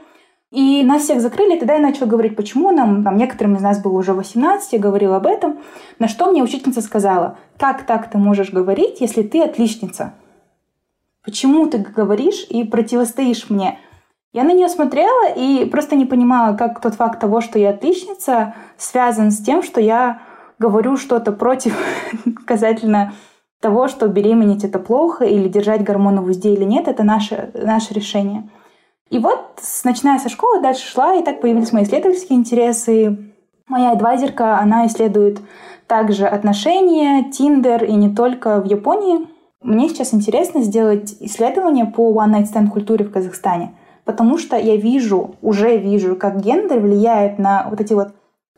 [0.51, 3.99] и нас всех закрыли, тогда я начала говорить, почему нам, там, некоторым из нас было
[3.99, 5.59] уже 18, я говорила об этом,
[5.99, 10.15] на что мне учительница сказала, как так ты можешь говорить, если ты отличница?
[11.23, 13.79] Почему ты говоришь и противостоишь мне?
[14.33, 18.55] Я на нее смотрела и просто не понимала, как тот факт того, что я отличница,
[18.77, 20.23] связан с тем, что я
[20.59, 21.77] говорю что-то против
[22.47, 23.13] касательно
[23.61, 27.93] того, что беременеть это плохо, или держать гормоны в узде или нет, это наше, наше
[27.93, 28.49] решение.
[29.11, 33.33] И вот, начиная со школы, дальше шла, и так появились мои исследовательские интересы.
[33.67, 35.41] Моя адвайзерка, она исследует
[35.87, 39.29] также отношения, Тиндер и не только в Японии.
[39.61, 43.75] Мне сейчас интересно сделать исследование по One Night Stand культуре в Казахстане,
[44.11, 48.09] потому что я вижу, уже вижу, как гендер влияет на вот эти вот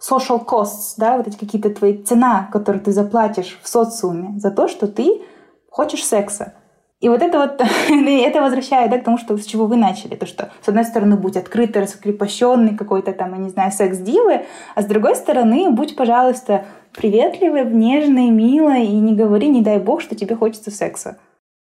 [0.00, 4.66] social costs, да, вот эти какие-то твои цена, которые ты заплатишь в социуме за то,
[4.66, 5.20] что ты
[5.68, 6.54] хочешь секса.
[7.00, 7.60] И вот это вот,
[7.90, 10.14] это возвращает да, к тому, что, с чего вы начали.
[10.14, 14.80] То, что, с одной стороны, будь открытый, раскрепощенный, какой-то там, я не знаю, секс-дивы, а
[14.80, 16.64] с другой стороны, будь, пожалуйста,
[16.96, 21.18] приветливый, нежный, милый, и не говори, не дай бог, что тебе хочется секса.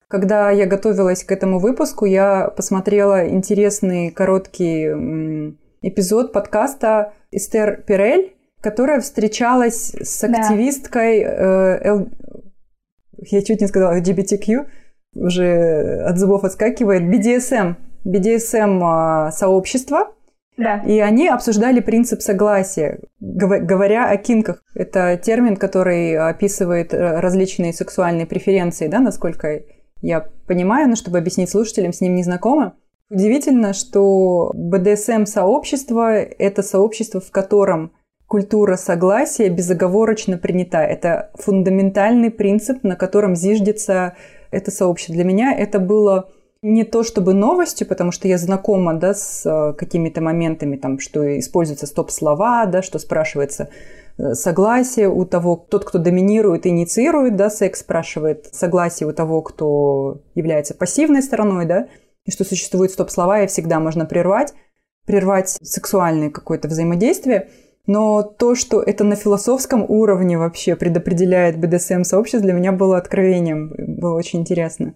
[0.09, 4.87] Когда я готовилась к этому выпуску, я посмотрела интересный короткий
[5.83, 11.31] эпизод подкаста Эстер Пирель, которая встречалась с активисткой, да.
[11.31, 12.09] э, L...
[13.19, 14.69] я чуть не сказала LGBTQ,
[15.17, 20.13] уже от зубов отскакивает, BDSM, BDSM а, сообщество.
[20.57, 20.83] Да.
[20.87, 24.63] И они обсуждали принцип согласия, говоря о кинках.
[24.75, 29.61] Это термин, который описывает э, различные сексуальные преференции, да, насколько
[30.03, 32.75] я понимаю, но чтобы объяснить слушателям, с ним не знакома.
[33.09, 37.93] Удивительно, что BDSM-сообщество– это сообщество, в котором
[38.27, 40.83] культура согласия безоговорочно принята.
[40.83, 44.17] Это фундаментальный принцип, на котором зиждется
[44.51, 45.15] это сообщество.
[45.15, 46.31] Для меня это было
[46.63, 51.39] не то чтобы новостью, потому что я знакома да, с э, какими-то моментами, там, что
[51.39, 53.69] используются стоп-слова, да, что спрашивается
[54.33, 60.75] согласие у того, тот, кто доминирует, инициирует, да, секс спрашивает согласие у того, кто является
[60.75, 61.89] пассивной стороной, да,
[62.25, 64.55] и что существуют стоп-слова, и всегда можно прервать,
[65.07, 67.49] прервать сексуальное какое-то взаимодействие–
[67.87, 73.73] но то, что это на философском уровне вообще предопределяет BDSM-сообщество, для меня было откровением.
[73.79, 74.95] Было очень интересно.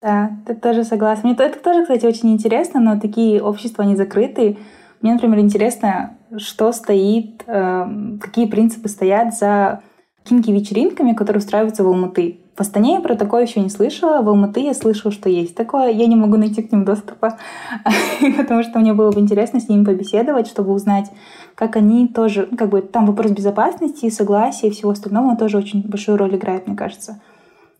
[0.00, 1.28] Да, ты тоже согласна.
[1.28, 4.58] Мне это тоже, кстати, очень интересно, но такие общества, они закрытые.
[5.04, 9.82] Мне, например, интересно, что стоит, э, какие принципы стоят за
[10.24, 12.40] кинки-вечеринками, которые устраиваются в Алматы.
[12.56, 15.90] В Астане я про такое еще не слышала, в Алматы я слышала, что есть такое.
[15.90, 17.36] Я не могу найти к ним доступа,
[18.38, 21.10] потому что мне было бы интересно с ними побеседовать, чтобы узнать,
[21.54, 26.16] как они тоже, как бы там вопрос безопасности, согласия и всего остального тоже очень большую
[26.16, 27.20] роль играет, мне кажется.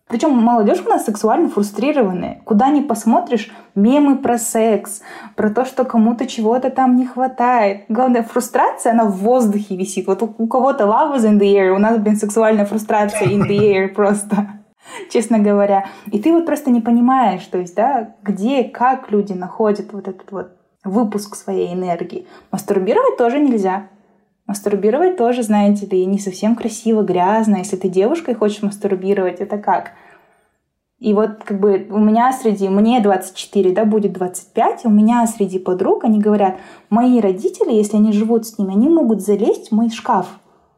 [0.08, 2.42] Причем молодежь у нас сексуально фрустрированная.
[2.44, 5.00] Куда ни посмотришь, мемы про секс,
[5.34, 7.84] про то, что кому-то чего-то там не хватает.
[7.88, 10.06] Главное, фрустрация, она в воздухе висит.
[10.06, 13.48] Вот у, у кого-то love is in the air, у нас, блин, сексуальная фрустрация in
[13.48, 14.48] the air просто,
[15.10, 15.86] честно говоря.
[16.12, 20.30] И ты вот просто не понимаешь, то есть, да, где, как люди находят вот этот
[20.30, 20.52] вот
[20.84, 22.26] выпуск своей энергии.
[22.52, 23.88] Мастурбировать тоже нельзя.
[24.46, 27.56] Мастурбировать тоже, знаете ли, не совсем красиво, грязно.
[27.56, 29.92] Если ты девушка и хочешь мастурбировать, это как?
[30.98, 35.58] И вот как бы у меня среди, мне 24, да, будет 25, у меня среди
[35.58, 36.56] подруг, они говорят,
[36.88, 40.26] мои родители, если они живут с ними, они могут залезть в мой шкаф.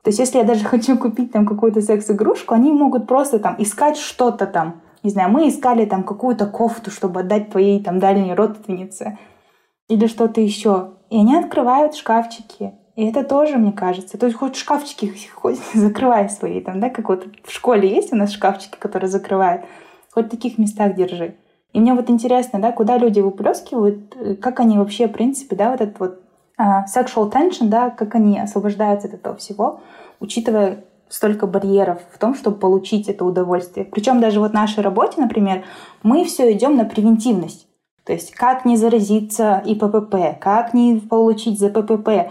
[0.02, 3.96] То есть если я даже хочу купить там какую-то секс-игрушку, они могут просто там искать
[3.96, 4.80] что-то там.
[5.02, 9.18] Не знаю, мы искали там какую-то кофту, чтобы отдать твоей там дальней родственнице.
[9.88, 10.92] Или что-то еще.
[11.10, 12.72] И они открывают шкафчики.
[12.96, 14.18] И это тоже, мне кажется.
[14.18, 18.16] То есть хоть шкафчики хоть закрывай свои там, да, как вот в школе есть у
[18.16, 19.64] нас шкафчики, которые закрывают.
[20.12, 21.36] Хоть в таких местах держи.
[21.72, 25.70] И мне вот интересно, да, куда люди выплескивают, э, как они вообще, в принципе, да,
[25.70, 26.20] вот этот вот
[26.58, 29.80] uh, sexual tension, да, как они освобождаются от этого всего,
[30.18, 33.84] учитывая столько барьеров в том, чтобы получить это удовольствие.
[33.84, 35.64] Причем даже вот в нашей работе, например,
[36.02, 37.66] мы все идем на превентивность.
[38.04, 42.30] То есть как не заразиться ИППП, как не получить ЗППП.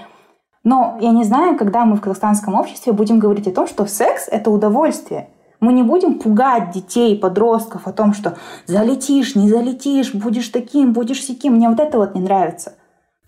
[0.65, 4.28] Но я не знаю, когда мы в казахстанском обществе будем говорить о том, что секс—
[4.32, 5.30] это удовольствие.
[5.60, 11.23] Мы не будем пугать детей, подростков о том, что залетишь, не залетишь, будешь таким, будешь
[11.23, 11.54] сяким.
[11.54, 12.73] Мне вот это вот не нравится.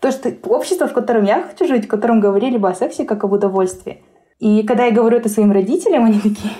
[0.00, 3.22] То, что общество, в котором я хочу жить, в котором говорили бы о сексе как
[3.22, 4.02] об удовольствии.
[4.40, 6.52] И когда я говорю это своим родителям, они такие,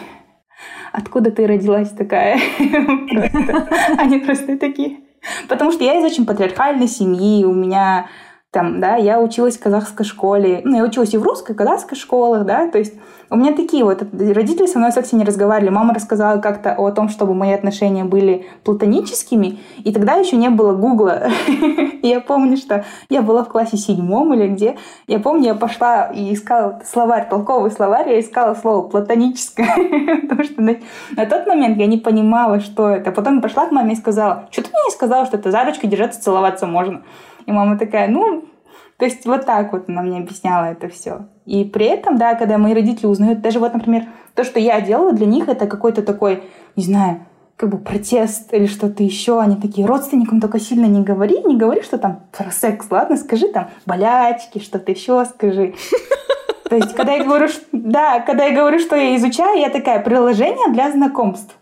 [0.93, 2.39] откуда ты родилась такая?
[3.99, 5.01] Они просто такие.
[5.49, 8.07] Потому что я из очень патриархальной семьи, у меня
[8.51, 11.99] там, да, я училась в казахской школе, ну, я училась и в русской, и казахской
[11.99, 12.95] школах, да, то есть
[13.31, 15.69] у меня такие вот, родители со мной сексе не разговаривали.
[15.69, 20.73] Мама рассказала как-то о том, чтобы мои отношения были платоническими, и тогда еще не было
[20.73, 21.29] Гугла.
[22.03, 24.79] Я помню, что я была в классе седьмом или где.
[25.09, 29.69] Я помню, я пошла и искала словарь, толковый словарь, я искала слово платоническое,
[30.23, 33.11] потому что на, тот момент я не понимала, что это.
[33.11, 35.89] Потом пошла к маме и сказала, что ты мне не сказала, что это за ручкой
[35.89, 37.03] держаться, целоваться можно.
[37.49, 38.45] И мама такая, ну,
[38.99, 41.29] то есть вот так вот она мне объясняла это все.
[41.47, 45.15] И при этом, да, когда мои родители узнают, даже вот, например, то, что я делаю,
[45.15, 46.43] для них это какой-то такой,
[46.77, 47.21] не знаю,
[47.57, 49.41] как бы протест или что-то еще.
[49.41, 53.49] Они такие, родственникам только сильно не говори, не говори, что там про секс, ладно, скажи
[53.49, 55.75] там болячки, что-то еще скажи.
[56.69, 60.71] То есть, когда я говорю, да, когда я говорю, что я изучаю, я такая, приложение
[60.71, 61.57] для знакомств.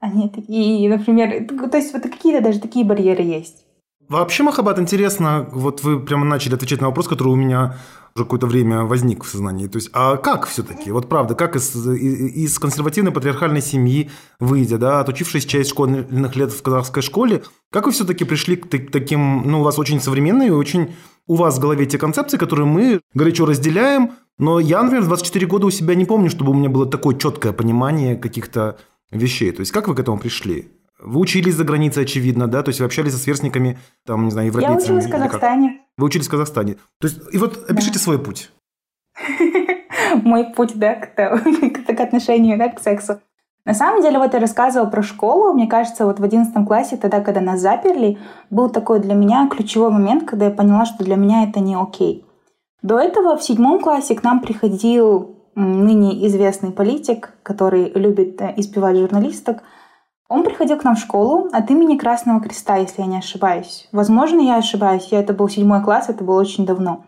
[0.00, 3.63] Они такие, например, то есть вот какие-то даже такие барьеры есть.
[4.08, 7.78] Вообще, Махабат, интересно, вот вы прямо начали отвечать на вопрос, который у меня
[8.14, 9.66] уже какое-то время возник в сознании.
[9.66, 10.92] То есть, а как все-таки?
[10.92, 16.62] Вот правда, как из, из консервативной патриархальной семьи, выйдя, да, отучившись часть школьных лет в
[16.62, 20.94] казахской школе, как вы все-таки пришли к таким, ну, у вас очень современные, очень
[21.26, 25.46] у вас в голове те концепции, которые мы горячо разделяем, но я, например, в 24
[25.46, 28.78] года у себя не помню, чтобы у меня было такое четкое понимание каких-то
[29.10, 29.50] вещей.
[29.52, 30.68] То есть, как вы к этому пришли?
[31.00, 32.62] Вы учились за границей, очевидно, да?
[32.62, 34.78] То есть вы общались со сверстниками, там, не знаю, европейцами?
[34.78, 35.80] Я училась в Казахстане.
[35.96, 36.74] Вы учились в Казахстане.
[37.00, 38.00] То есть, и вот опишите да.
[38.00, 38.50] свой путь.
[40.22, 43.20] Мой путь, да, к, к отношению, да, к сексу.
[43.66, 45.54] На самом деле, вот я рассказывала про школу.
[45.54, 48.18] Мне кажется, вот в одиннадцатом классе, тогда, когда нас заперли,
[48.50, 52.24] был такой для меня ключевой момент, когда я поняла, что для меня это не окей.
[52.82, 58.96] До этого в седьмом классе к нам приходил ныне известный политик, который любит э, избивать
[58.96, 59.62] журналисток–
[60.28, 63.88] он приходил к нам в школу от имени Красного Креста, если я не ошибаюсь.
[63.92, 65.08] Возможно, я ошибаюсь.
[65.10, 67.04] Я, это был седьмой класс, это было очень давно.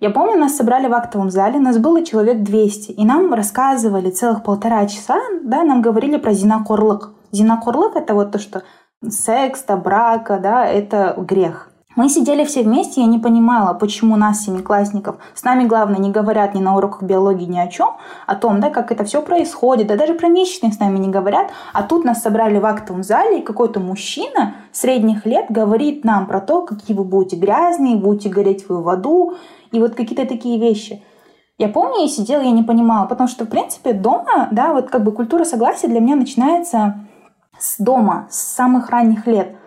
[0.00, 4.42] Я помню, нас собрали в актовом зале, нас было человек 200, и нам рассказывали целых
[4.42, 7.10] полтора часа, да, нам говорили про зинакорлык.
[7.32, 8.64] Зинакорлык– это вот то, что
[9.08, 11.70] секс, то брака, да, это грех.
[11.96, 16.54] Мы сидели все вместе, я не понимала, почему нас, семиклассников, с нами, главное, не говорят
[16.54, 17.90] ни на уроках биологии ни о чем,
[18.26, 21.50] о том, да, как это все происходит, да даже про месячные с нами не говорят,
[21.72, 26.40] а тут нас собрали в актовом зале, и какой-то мужчина средних лет говорит нам про
[26.40, 29.34] то, какие вы будете грязные, будете гореть вы в аду,
[29.70, 31.00] и вот какие-то такие вещи.
[31.58, 35.04] Я помню, я сидела, я не понимала, потому что, в принципе, дома, да, вот как
[35.04, 37.06] бы культура согласия для меня начинается
[37.56, 39.56] с дома, с самых ранних лет–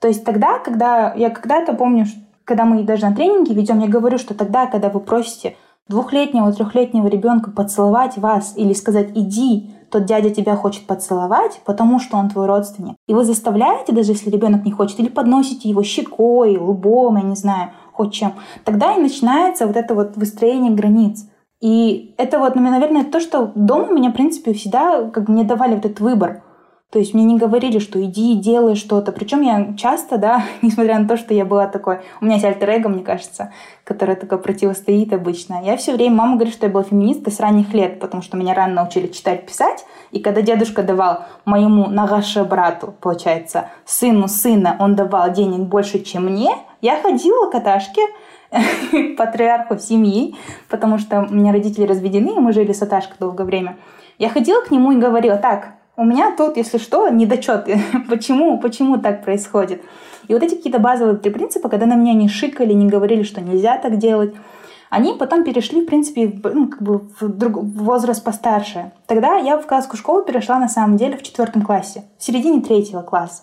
[0.00, 2.06] то есть тогда, когда я когда-то помню,
[2.44, 5.56] когда мы даже на тренинге ведем, я говорю, что тогда, когда вы просите
[5.88, 12.16] двухлетнего, трехлетнего ребенка поцеловать вас или сказать «иди», тот дядя тебя хочет поцеловать, потому что
[12.16, 12.94] он твой родственник.
[13.08, 17.34] И вы заставляете, даже если ребенок не хочет, или подносите его щекой, лбом, я не
[17.34, 18.34] знаю, хоть чем.
[18.64, 21.28] Тогда и начинается вот это вот выстроение границ.
[21.60, 25.74] И это вот, наверное, то, что дома меня, в принципе, всегда как бы мне давали
[25.74, 26.42] вот этот выбор.
[26.90, 29.12] То есть мне не говорили, что иди делай что-то.
[29.12, 32.00] Причем я часто, да, несмотря на то, что я была такой...
[32.20, 33.52] У меня есть альтер мне кажется,
[33.84, 35.62] которое такое противостоит обычно.
[35.64, 36.16] Я все время...
[36.16, 39.46] Мама говорит, что я была феминисткой с ранних лет, потому что меня рано научили читать,
[39.46, 39.86] писать.
[40.10, 46.26] И когда дедушка давал моему Нагаше брату, получается, сыну сына, он давал денег больше, чем
[46.26, 48.02] мне, я ходила к Аташке,
[49.16, 50.34] патриарху семьи,
[50.68, 53.76] потому что у меня родители разведены, и мы жили с Аташкой долгое время.
[54.18, 57.78] Я ходила к нему и говорила, так, у меня тут, если что, недочеты.
[58.08, 59.82] почему, почему так происходит?
[60.28, 63.42] И вот эти какие-то базовые три принципа, когда на меня не шикали, не говорили, что
[63.42, 64.34] нельзя так делать,
[64.88, 68.92] они потом перешли, в принципе, ну, как бы в, друг, в возраст постарше.
[69.06, 73.02] Тогда я в казахскую школу перешла на самом деле в четвертом классе, в середине третьего
[73.02, 73.42] класса.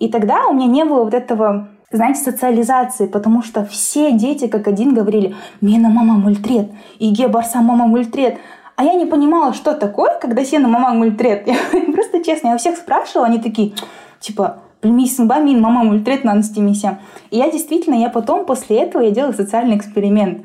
[0.00, 4.66] И тогда у меня не было вот этого знаете, социализации, потому что все дети как
[4.66, 8.38] один говорили «Мена мама мультрет», «Иге барса мама мультрет».
[8.76, 11.46] А я не понимала, что такое, когда сена мама мультрет.
[11.46, 11.56] Я
[11.92, 13.72] просто честно, я у всех спрашивала, они такие,
[14.20, 16.98] типа, племисин бамин, мама мультрет на анстимися.
[17.30, 20.44] И я действительно, я потом, после этого, я делала социальный эксперимент.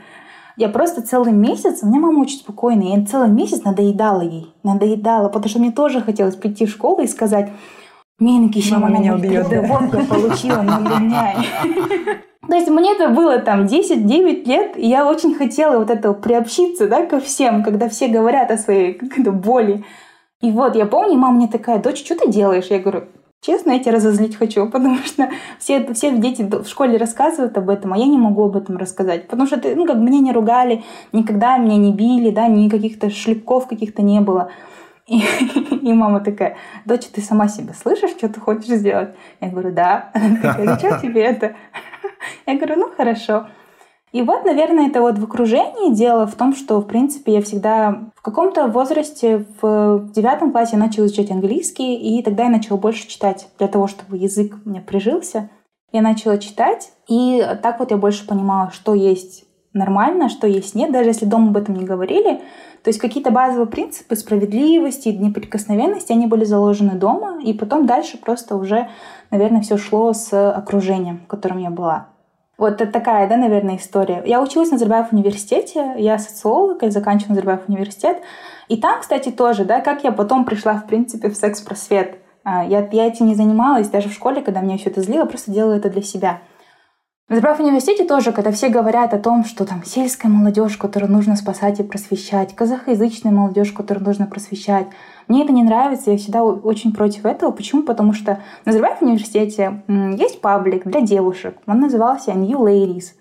[0.58, 5.28] Я просто целый месяц, у меня мама очень спокойная, я целый месяц надоедала ей, надоедала,
[5.28, 7.50] потому что мне тоже хотелось прийти в школу и сказать,
[8.22, 9.50] Минки еще мама, меня убьет.
[9.50, 11.38] Да, вот я получила, нагоняй.
[12.48, 16.88] То есть мне это было там 10-9 лет, и я очень хотела вот этого приобщиться,
[16.88, 19.86] да, ко всем, когда все говорят о своей боли.
[20.42, 22.66] И вот я помню, мама мне такая, дочь, что ты делаешь?
[22.70, 23.04] Я говорю,
[23.42, 25.30] честно, я тебя разозлить хочу, потому что
[25.60, 29.28] все, все дети в школе рассказывают об этом, а я не могу об этом рассказать.
[29.28, 33.68] Потому что, ну, как меня не ругали, никогда меня не били, да, ни каких-то шлепков
[33.68, 34.50] каких-то не было.
[35.06, 35.20] И,
[35.82, 39.10] и мама такая, дочь, ты сама себя слышишь, что ты хочешь сделать?
[39.42, 40.10] Я говорю, да.
[40.14, 41.56] Она такая, зачем тебе это?
[42.45, 43.47] Я говорю, ну хорошо.
[44.12, 48.10] И вот, наверное, это вот в окружении дело в том, что, в принципе, я всегда
[48.14, 53.08] в каком-то возрасте, в девятом классе я начала изучать английский, и тогда я начала больше
[53.08, 55.49] читать для того, чтобы язык у меня прижился.
[55.93, 60.91] Я начала читать, и так вот я больше понимала, что есть нормально, что есть нет,
[60.91, 62.41] даже если дома об этом не говорили.
[62.84, 68.55] То есть какие-то базовые принципы справедливости неприкосновенности, они были заложены дома, и потом дальше просто
[68.55, 68.89] уже,
[69.30, 72.07] наверное, все шло с окружением, в котором я была.
[72.57, 74.22] Вот это такая, да, наверное, история.
[74.26, 78.22] Я училась на Назарбаев университете, я социолог, я заканчиваю Назарбаев университет.
[78.67, 82.19] И там, кстати, тоже, да, как я потом пришла, в принципе, в секс-просвет.
[82.43, 85.51] А, я, я этим не занималась даже в школе, когда меня все это злило, просто
[85.51, 86.41] делала это для себя.
[87.32, 91.38] В Забрав университете тоже, когда все говорят о том, что там сельская молодежь, которую нужно
[91.38, 94.88] спасать и просвещать, казахоязычная молодежь, которую нужно просвещать,
[95.30, 97.52] мне это не нравится, я всегда очень против этого.
[97.52, 97.84] Почему?
[97.84, 98.32] Потому что
[98.66, 101.56] на Назарбаев университете есть паблик для девушек.
[101.68, 103.14] Он назывался New Ladies.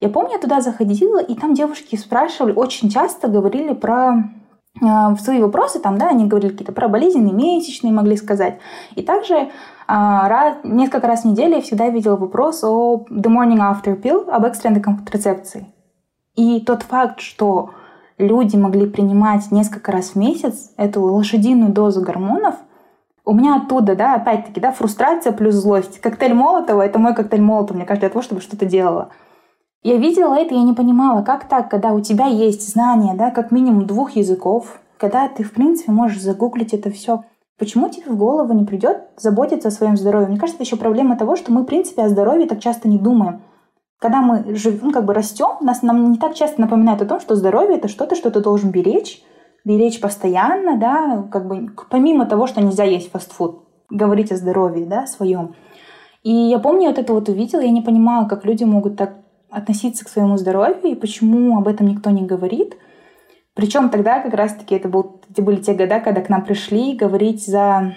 [0.00, 4.24] Я помню, я туда заходила, и там девушки спрашивали, очень часто говорили про
[4.80, 8.58] в свои вопросы, там, да, они говорили какие-то про болезненные месячные, могли сказать.
[8.94, 9.50] И также
[9.86, 14.28] а, раз, несколько раз в неделю я всегда видела вопрос о the morning after pill,
[14.28, 15.66] об экстренной контрацепции.
[16.34, 17.70] И тот факт, что
[18.18, 22.56] люди могли принимать несколько раз в месяц эту лошадиную дозу гормонов,
[23.24, 26.00] у меня оттуда, да, опять-таки, да, фрустрация плюс злость.
[26.00, 29.08] Коктейль Молотова— это мой коктейль Молотова, мне кажется, для того, чтобы что-то делала.
[29.86, 33.52] Я видела это, я не понимала, как так, когда у тебя есть знания, да, как
[33.52, 37.22] минимум двух языков, когда ты, в принципе, можешь загуглить это все.
[37.56, 40.26] Почему тебе в голову не придет заботиться о своем здоровье?
[40.26, 42.98] Мне кажется, это еще проблема того, что мы, в принципе, о здоровье так часто не
[42.98, 43.42] думаем.
[44.00, 47.20] Когда мы живем, ну, как бы растем, нас нам не так часто напоминают о том,
[47.20, 49.22] что здоровье это что-то, что ты должен беречь,
[49.64, 55.06] беречь постоянно, да, как бы помимо того, что нельзя есть фастфуд, говорить о здоровье, да,
[55.06, 55.54] своем.
[56.24, 59.25] И я помню, вот это вот увидела, я не понимала, как люди могут так
[59.56, 62.76] относиться к своему здоровью и почему об этом никто не говорит.
[63.54, 67.46] Причем тогда как раз-таки это, был, это были те года, когда к нам пришли говорить
[67.46, 67.94] за...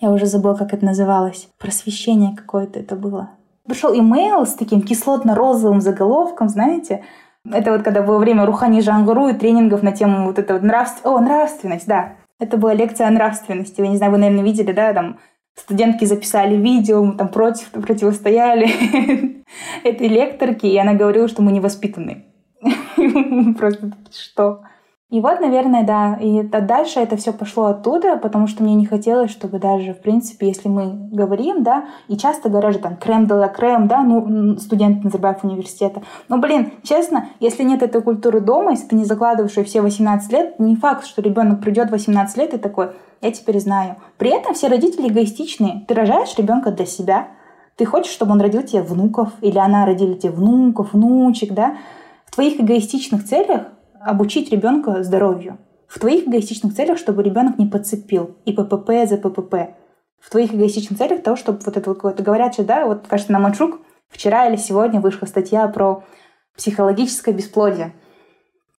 [0.00, 1.48] Я уже забыла, как это называлось.
[1.58, 3.30] Просвещение какое-то это было.
[3.66, 7.04] Пришел имейл с таким кислотно-розовым заголовком, знаете.
[7.48, 11.06] Это вот когда было время Рухани Жангуру и тренингов на тему вот этого нравств...
[11.06, 12.14] О, нравственность, да.
[12.40, 13.80] Это была лекция о нравственности.
[13.80, 15.18] Вы, не знаю, вы, наверное, видели, да, там
[15.54, 19.35] студентки записали видео, мы там против, противостояли
[19.84, 22.24] этой лекторке, и она говорила, что мы невоспитанные.
[23.58, 24.62] Просто что?
[25.08, 26.18] И вот, наверное, да.
[26.20, 30.48] И дальше это все пошло оттуда, потому что мне не хотелось, чтобы даже, в принципе,
[30.48, 34.58] если мы говорим, да, и часто говорят же там крем де ла крем, да, ну,
[34.58, 36.02] студент Назарбаев университета.
[36.28, 40.32] Но, блин, честно, если нет этой культуры дома, если ты не закладываешь ее все 18
[40.32, 42.88] лет, не факт, что ребенок придет 18 лет и такой,
[43.20, 43.96] я теперь знаю.
[44.18, 45.84] При этом все родители эгоистичные.
[45.86, 47.28] Ты рожаешь ребенка для себя,
[47.76, 51.76] ты хочешь, чтобы он родил тебе внуков, или она родила тебе внуков, внучек, да?
[52.26, 53.68] В твоих эгоистичных целях
[54.00, 55.58] обучить ребенка здоровью.
[55.86, 59.76] В твоих эгоистичных целях, чтобы ребенок не подцепил и ППП за ППП.
[60.18, 63.38] В твоих эгоистичных целях того, чтобы вот это вот говорят же, да, вот, кажется, на
[63.38, 66.02] Манчук вчера или сегодня вышла статья про
[66.56, 67.92] психологическое бесплодие.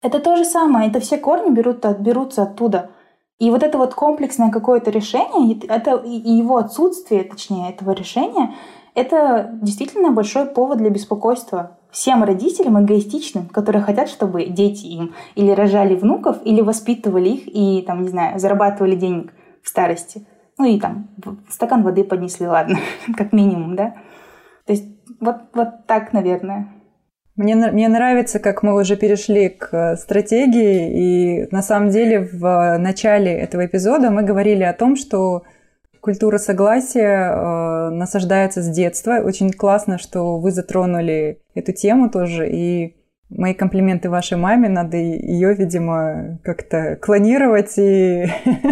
[0.01, 2.91] Это то же самое, это все корни берут, берутся оттуда.
[3.39, 8.55] И вот это вот комплексное какое-то решение, это и его отсутствие, точнее, этого решения,
[8.97, 15.51] это действительно большой повод для беспокойства всем родителям эгоистичным, которые хотят, чтобы дети им или
[15.51, 20.25] рожали внуков, или воспитывали их и, там, не знаю, зарабатывали денег в старости.
[20.57, 21.09] Ну и там
[21.47, 22.79] стакан воды поднесли, ладно,
[23.17, 23.97] как минимум, да.
[24.65, 24.85] То есть
[25.19, 26.73] вот, вот так, наверное.
[27.35, 33.31] Мне, мне нравится, как мы уже перешли к стратегии, и на самом деле в начале
[33.31, 35.43] этого эпизода мы говорили о том, что
[35.99, 39.19] культура согласия э, насаждается с детства.
[39.23, 42.95] Очень классно, что вы затронули эту тему тоже, и
[43.29, 48.27] мои комплименты вашей маме, надо ее, видимо, как-то клонировать и,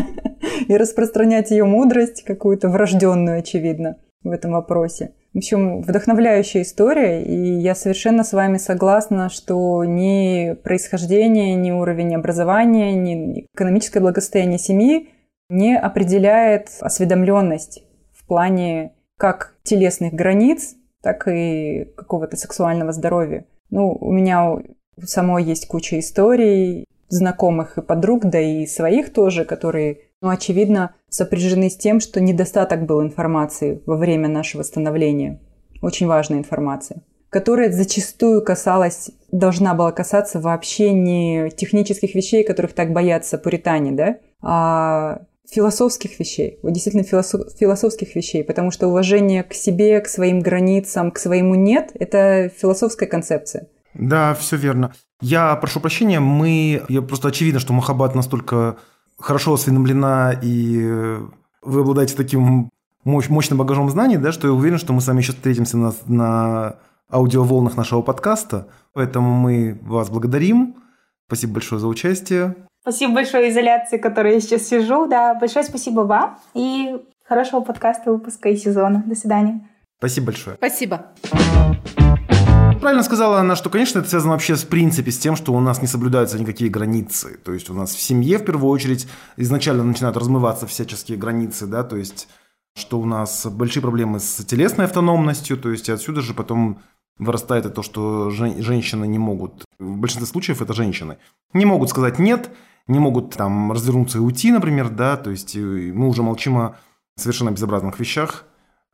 [0.68, 5.12] и распространять ее мудрость, какую-то врожденную, очевидно, в этом вопросе.
[5.34, 12.16] В общем, вдохновляющая история, и я совершенно с вами согласна, что ни происхождение, ни уровень
[12.16, 15.10] образования, ни экономическое благосостояние семьи
[15.50, 17.84] не определяет осведомленность
[18.14, 23.46] в плане как телесных границ, так и какого-то сексуального здоровья.
[23.70, 24.62] Ну, у меня у
[25.04, 31.70] самой есть куча историй, знакомых и подруг, да и своих тоже, которые, ну, очевидно, сопряжены
[31.70, 35.40] с тем, что недостаток был информации во время нашего становления.
[35.82, 37.04] Очень важная информация
[37.36, 44.18] которая зачастую касалась, должна была касаться вообще не технических вещей, которых так боятся пуритане, да,
[44.42, 50.40] а философских вещей, вот действительно философ, философских вещей, потому что уважение к себе, к своим
[50.40, 53.68] границам, к своему «нет»– это философская концепция.
[53.94, 54.94] Да, все верно.
[55.22, 58.78] Я прошу прощения, мы, я просто очевидно, что Махабат настолько
[59.18, 61.18] хорошо осведомлена, и
[61.62, 62.70] вы обладаете таким
[63.06, 65.94] мощ, мощным багажом знаний, да, что я уверен, что мы с вами еще встретимся на,
[66.08, 66.76] на
[67.10, 68.68] аудиоволнах нашего подкаста.
[68.94, 70.76] Поэтому мы вас благодарим.
[71.28, 72.56] Спасибо большое за участие.
[72.86, 75.08] Спасибо большое изоляции, в которой я сейчас сижу.
[75.08, 76.96] Да, большое спасибо вам и
[77.28, 79.02] хорошего подкаста, выпуска и сезона.
[79.08, 79.68] До свидания.
[79.98, 80.56] Спасибо большое.
[80.58, 81.08] Спасибо.
[82.80, 85.82] Правильно сказала она, что, конечно, это связано вообще с принципе, с тем, что у нас
[85.82, 87.40] не соблюдаются никакие границы.
[87.44, 91.84] То есть у нас в семье, в первую очередь, изначально начинают размываться всяческие границы, да,
[91.84, 92.28] то есть
[92.78, 96.82] что у нас большие проблемы с телесной автономностью, то есть отсюда же потом
[97.18, 101.18] вырастает это то, что жен- женщины не могут, в большинстве случаев это женщины,
[101.54, 102.52] не могут сказать «нет»,
[102.88, 106.76] не могут там развернуться и уйти, например, да, то есть мы уже молчим о
[107.16, 108.46] совершенно безобразных вещах,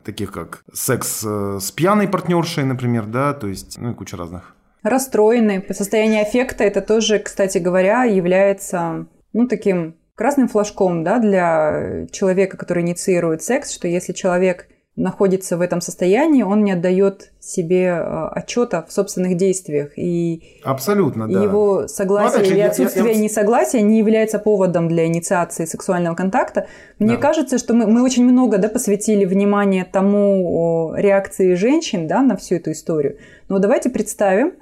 [0.04, 4.56] таких как секс э, с пьяной партнершей, например, да, то есть, ну и куча разных.
[4.84, 5.64] Расстроенный.
[5.74, 12.84] Состояние аффекта это тоже, кстати говоря, является, ну, таким красным флажком, да, для человека, который
[12.84, 14.68] инициирует секс, что если человек
[15.02, 19.98] находится в этом состоянии, он не отдает себе э, отчета в собственных действиях.
[19.98, 21.44] И, Абсолютно, и да.
[21.44, 26.16] его согласие Ну, или я- отсутствие я- я- несогласия не является поводом для инициации сексуального
[26.16, 26.68] контакта.
[27.00, 27.22] Мне Да.
[27.22, 32.36] кажется, что мы, мы очень много да, посвятили внимание тому о, реакции женщин да, на
[32.38, 33.18] всю эту историю.
[33.50, 34.54] Но давайте представим,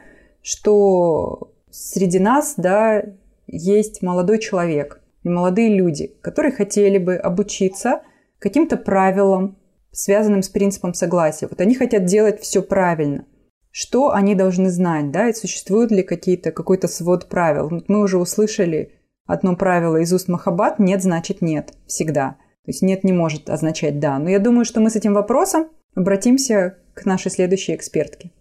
[0.42, 3.04] что среди нас да,
[3.48, 8.02] есть молодой человек и молодые люди, которые хотели бы обучиться
[8.40, 9.58] каким-то правилам,
[9.92, 11.48] связанным с принципом согласия.
[11.48, 13.26] Вот они хотят делать все правильно.
[13.72, 17.70] Что они должны знать, да, и существуют ли какие-то, какой-то свод правил.
[17.70, 18.94] Вот мы уже услышали
[19.26, 22.38] одно правило из уст Махаббат «нет» значит «нет» всегда.
[22.66, 24.18] То есть «нет» не может означать «да».
[24.18, 28.32] Но я думаю, что мы с этим вопросом обратимся к нашей следующей экспертке.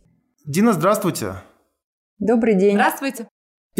[0.46, 1.34] Дина, здравствуйте.
[2.18, 2.74] Добрый день.
[2.74, 3.28] Здравствуйте.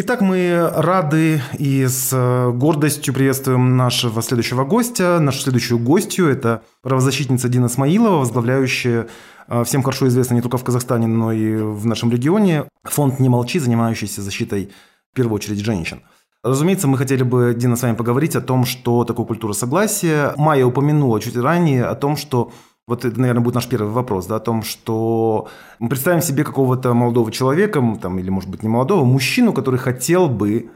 [0.00, 6.28] Итак, мы рады и с э, гордостью приветствуем нашего следующего гостя, нашу следующую гостью.
[6.28, 9.08] Это правозащитница Дина Смаилова, возглавляющая
[9.48, 13.28] э, всем хорошо известно не только в Казахстане, но и в нашем регионе фонд «Не
[13.28, 14.70] молчи», занимающийся защитой
[15.10, 16.02] в первую очередь женщин.
[16.44, 20.32] Разумеется, мы хотели бы, Дина, с вами поговорить о том, что такое культура согласия.
[20.36, 22.52] Майя упомянула чуть ранее о том, что
[22.88, 26.94] вот это, наверное, будет наш первый вопрос, да, о том, что мы представим себе какого-то
[26.94, 30.70] молодого человека, там, или, может быть, не молодого, мужчину, который хотел бы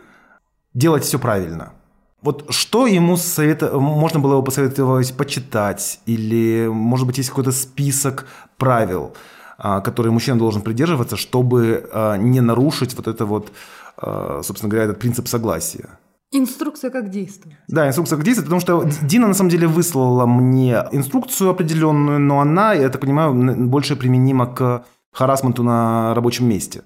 [0.74, 1.72] делать все правильно.
[2.20, 3.78] Вот что ему совета...
[3.78, 8.26] можно было бы посоветовать почитать, или, может быть, есть какой-то список
[8.58, 9.14] правил,
[9.56, 13.52] а, которые мужчина должен придерживаться, чтобы а, не нарушить вот это вот,
[13.96, 15.88] а, собственно говоря, этот принцип согласия.
[16.32, 17.58] Инструкция как действовать.
[17.68, 22.40] Да, инструкция как действовать, потому что Дина на самом деле выслала мне инструкцию определенную, но
[22.40, 26.82] она, я так понимаю, больше применима к харасменту на рабочем месте.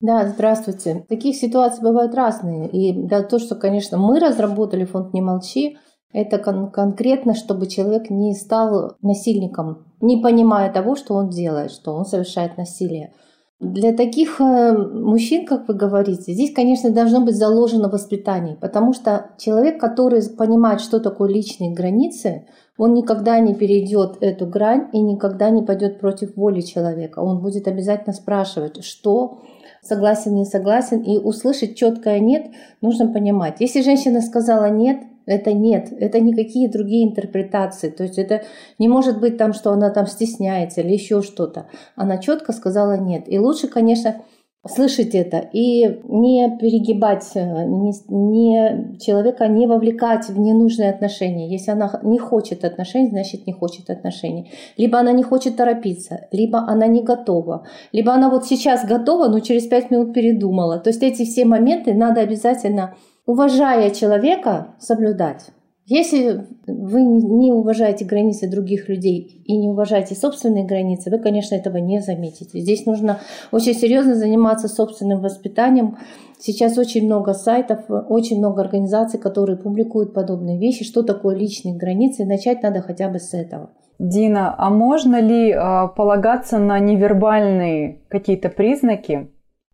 [0.00, 1.06] Да, здравствуйте.
[1.08, 2.68] Таких ситуаций бывают разные.
[2.68, 5.78] И да, то, что, конечно, мы разработали фонд «Не молчи»,
[6.12, 11.94] это кон- конкретно, чтобы человек не стал насильником, не понимая того, что он делает, что
[11.94, 13.14] он совершает насилие.
[13.62, 19.26] Для таких э, мужчин, как вы говорите, здесь, конечно, должно быть заложено воспитание, потому что
[19.38, 25.50] человек, который понимает, что такое личные границы, он никогда не перейдет эту грань и никогда
[25.50, 27.20] не пойдет против воли человека.
[27.20, 29.38] Он будет обязательно спрашивать, что
[29.80, 32.46] согласен, не согласен, и услышать четкое «нет»
[32.80, 33.60] нужно понимать.
[33.60, 37.90] Если женщина сказала «нет», это нет, это никакие другие интерпретации.
[37.90, 38.42] То есть это
[38.78, 41.66] не может быть там, что она там стесняется или еще что-то.
[41.96, 43.24] Она четко сказала нет.
[43.26, 44.22] И лучше, конечно,
[44.66, 51.50] слышать это и не перегибать, э, не, не, человека не вовлекать в ненужные отношения.
[51.50, 54.52] Если она не хочет отношений, значит не хочет отношений.
[54.76, 59.40] Либо она не хочет торопиться, либо она не готова, либо она вот сейчас готова, но
[59.40, 60.78] через пять минут передумала.
[60.78, 62.94] То есть эти все моменты надо обязательно
[63.26, 65.50] уважая человека, соблюдать.
[65.84, 71.78] Если вы не уважаете границы других людей и не уважаете собственные границы, вы, конечно, этого
[71.78, 72.60] не заметите.
[72.60, 73.18] Здесь нужно
[73.50, 75.98] очень серьезно заниматься собственным воспитанием.
[76.38, 82.24] Сейчас очень много сайтов, очень много организаций, которые публикуют подобные вещи, что такое личные границы,
[82.24, 83.70] начать надо хотя бы с этого.
[83.98, 89.30] Дина, а можно ли э, полагаться на невербальные какие-то признаки,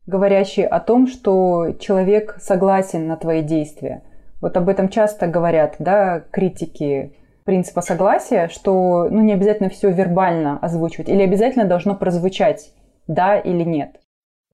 [0.09, 4.03] говорящие о том, что человек согласен на твои действия.
[4.41, 7.13] Вот об этом часто говорят, да, критики
[7.45, 12.73] принципа согласия, что ну, не обязательно все вербально озвучивать, или обязательно должно прозвучать
[13.07, 14.01] да или нет.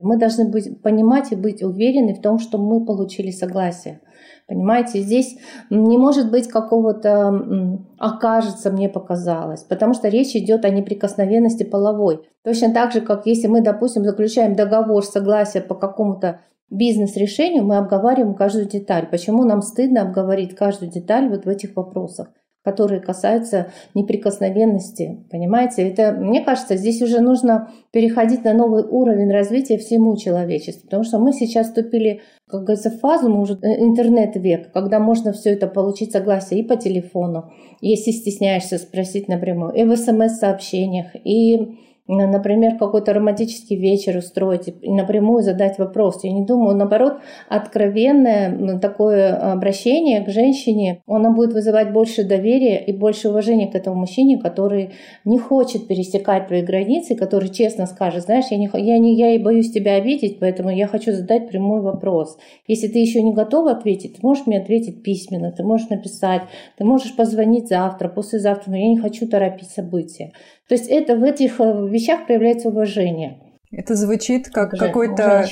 [0.00, 4.00] Мы должны быть, понимать и быть уверены в том, что мы получили согласие.
[4.47, 5.38] Понимаете, здесь
[5.70, 12.28] не может быть какого-то «окажется, мне показалось», потому что речь идет о неприкосновенности половой.
[12.42, 18.34] Точно так же, как если мы, допустим, заключаем договор согласия по какому-то бизнес-решению, мы обговариваем
[18.34, 19.09] каждую деталь.
[19.11, 22.28] Почему нам стыдно обговорить каждую деталь вот в этих вопросах?
[22.64, 25.24] Которые касаются неприкосновенности.
[25.30, 31.04] Понимаете, это, мне кажется, здесь уже нужно переходить на новый уровень развития всему человечеству, потому
[31.04, 35.50] что мы сейчас вступили, как говорится, в фазу, мы уже э, интернет-век, когда можно все
[35.50, 37.52] это получить согласие и по телефону,
[37.82, 41.76] если стесняешься спросить напрямую, и в смс-сообщениях, и
[42.07, 46.22] например, какой-то романтический вечер устроить и напрямую задать вопрос.
[46.22, 47.14] Я не думаю, наоборот,
[47.48, 53.96] откровенное такое обращение к женщине, оно будет вызывать больше доверия и больше уважения к этому
[53.96, 54.90] мужчине, который
[55.24, 59.38] не хочет пересекать твои границы, который честно скажет, знаешь, я, не, я, не, я и
[59.38, 62.36] боюсь тебя обидеть, поэтому я хочу задать прямой вопрос.
[62.66, 66.42] Если ты еще не готова ответить, ты можешь мне ответить письменно, ты можешь написать,
[66.76, 70.32] ты можешь позвонить завтра, послезавтра, но я не хочу торопить события.
[70.68, 73.40] То есть это в этих э, вещах проявляется уважение.
[73.70, 75.44] Это звучит как какой-то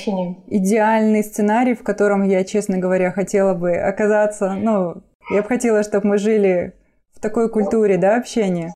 [0.47, 4.53] идеальный сценарий, в котором я, честно говоря, хотела бы оказаться.
[4.53, 6.73] Ну, я бы хотела, чтобы мы жили
[7.13, 8.73] в такой культуре, да, общения.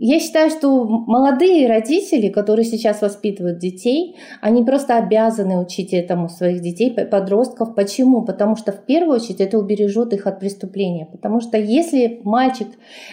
[0.00, 6.60] Я считаю, что молодые родители, которые сейчас воспитывают детей, они просто обязаны учить этому своих
[6.62, 7.74] детей, подростков.
[7.74, 8.22] Почему?
[8.24, 11.06] Потому что в первую очередь это убережет их от преступления.
[11.10, 12.68] Потому что если мальчик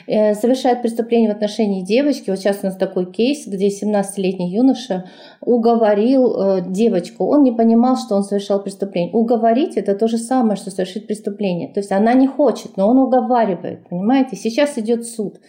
[0.05, 5.05] э, совершает преступление в отношении девочки, вот сейчас у нас такой кейс, где 17-летний юноша
[5.41, 9.11] уговорил э, девочку, он не понимал, что он совершал преступление.
[9.11, 11.67] Уговорить это то же самое, что совершить преступление.
[11.73, 14.35] То есть она не хочет, но он уговаривает, понимаете?
[14.35, 15.39] Сейчас идет суд.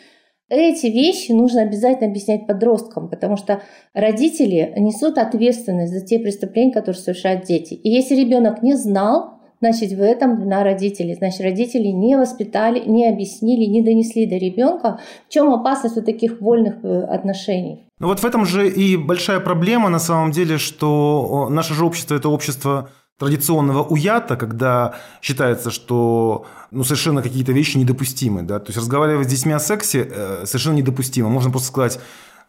[0.48, 3.62] Эти вещи нужно обязательно объяснять подросткам, потому что
[3.94, 7.74] родители несут ответственность за те преступления, которые совершают дети.
[7.74, 11.14] И если ребенок не знал, значит, в этом вина родителей.
[11.14, 16.40] Значит, родители не воспитали, не объяснили, не донесли до ребенка, в чем опасность вот таких
[16.40, 17.86] вольных э, отношений.
[17.98, 22.14] Ну вот в этом же и большая проблема на самом деле, что наше же общество–
[22.16, 28.42] это общество традиционного уята, когда считается, что ну, совершенно какие-то вещи недопустимы.
[28.42, 28.58] Да?
[28.58, 31.30] То есть разговаривать с детьми о сексе э, совершенно недопустимо.
[31.30, 31.98] Можно просто сказать,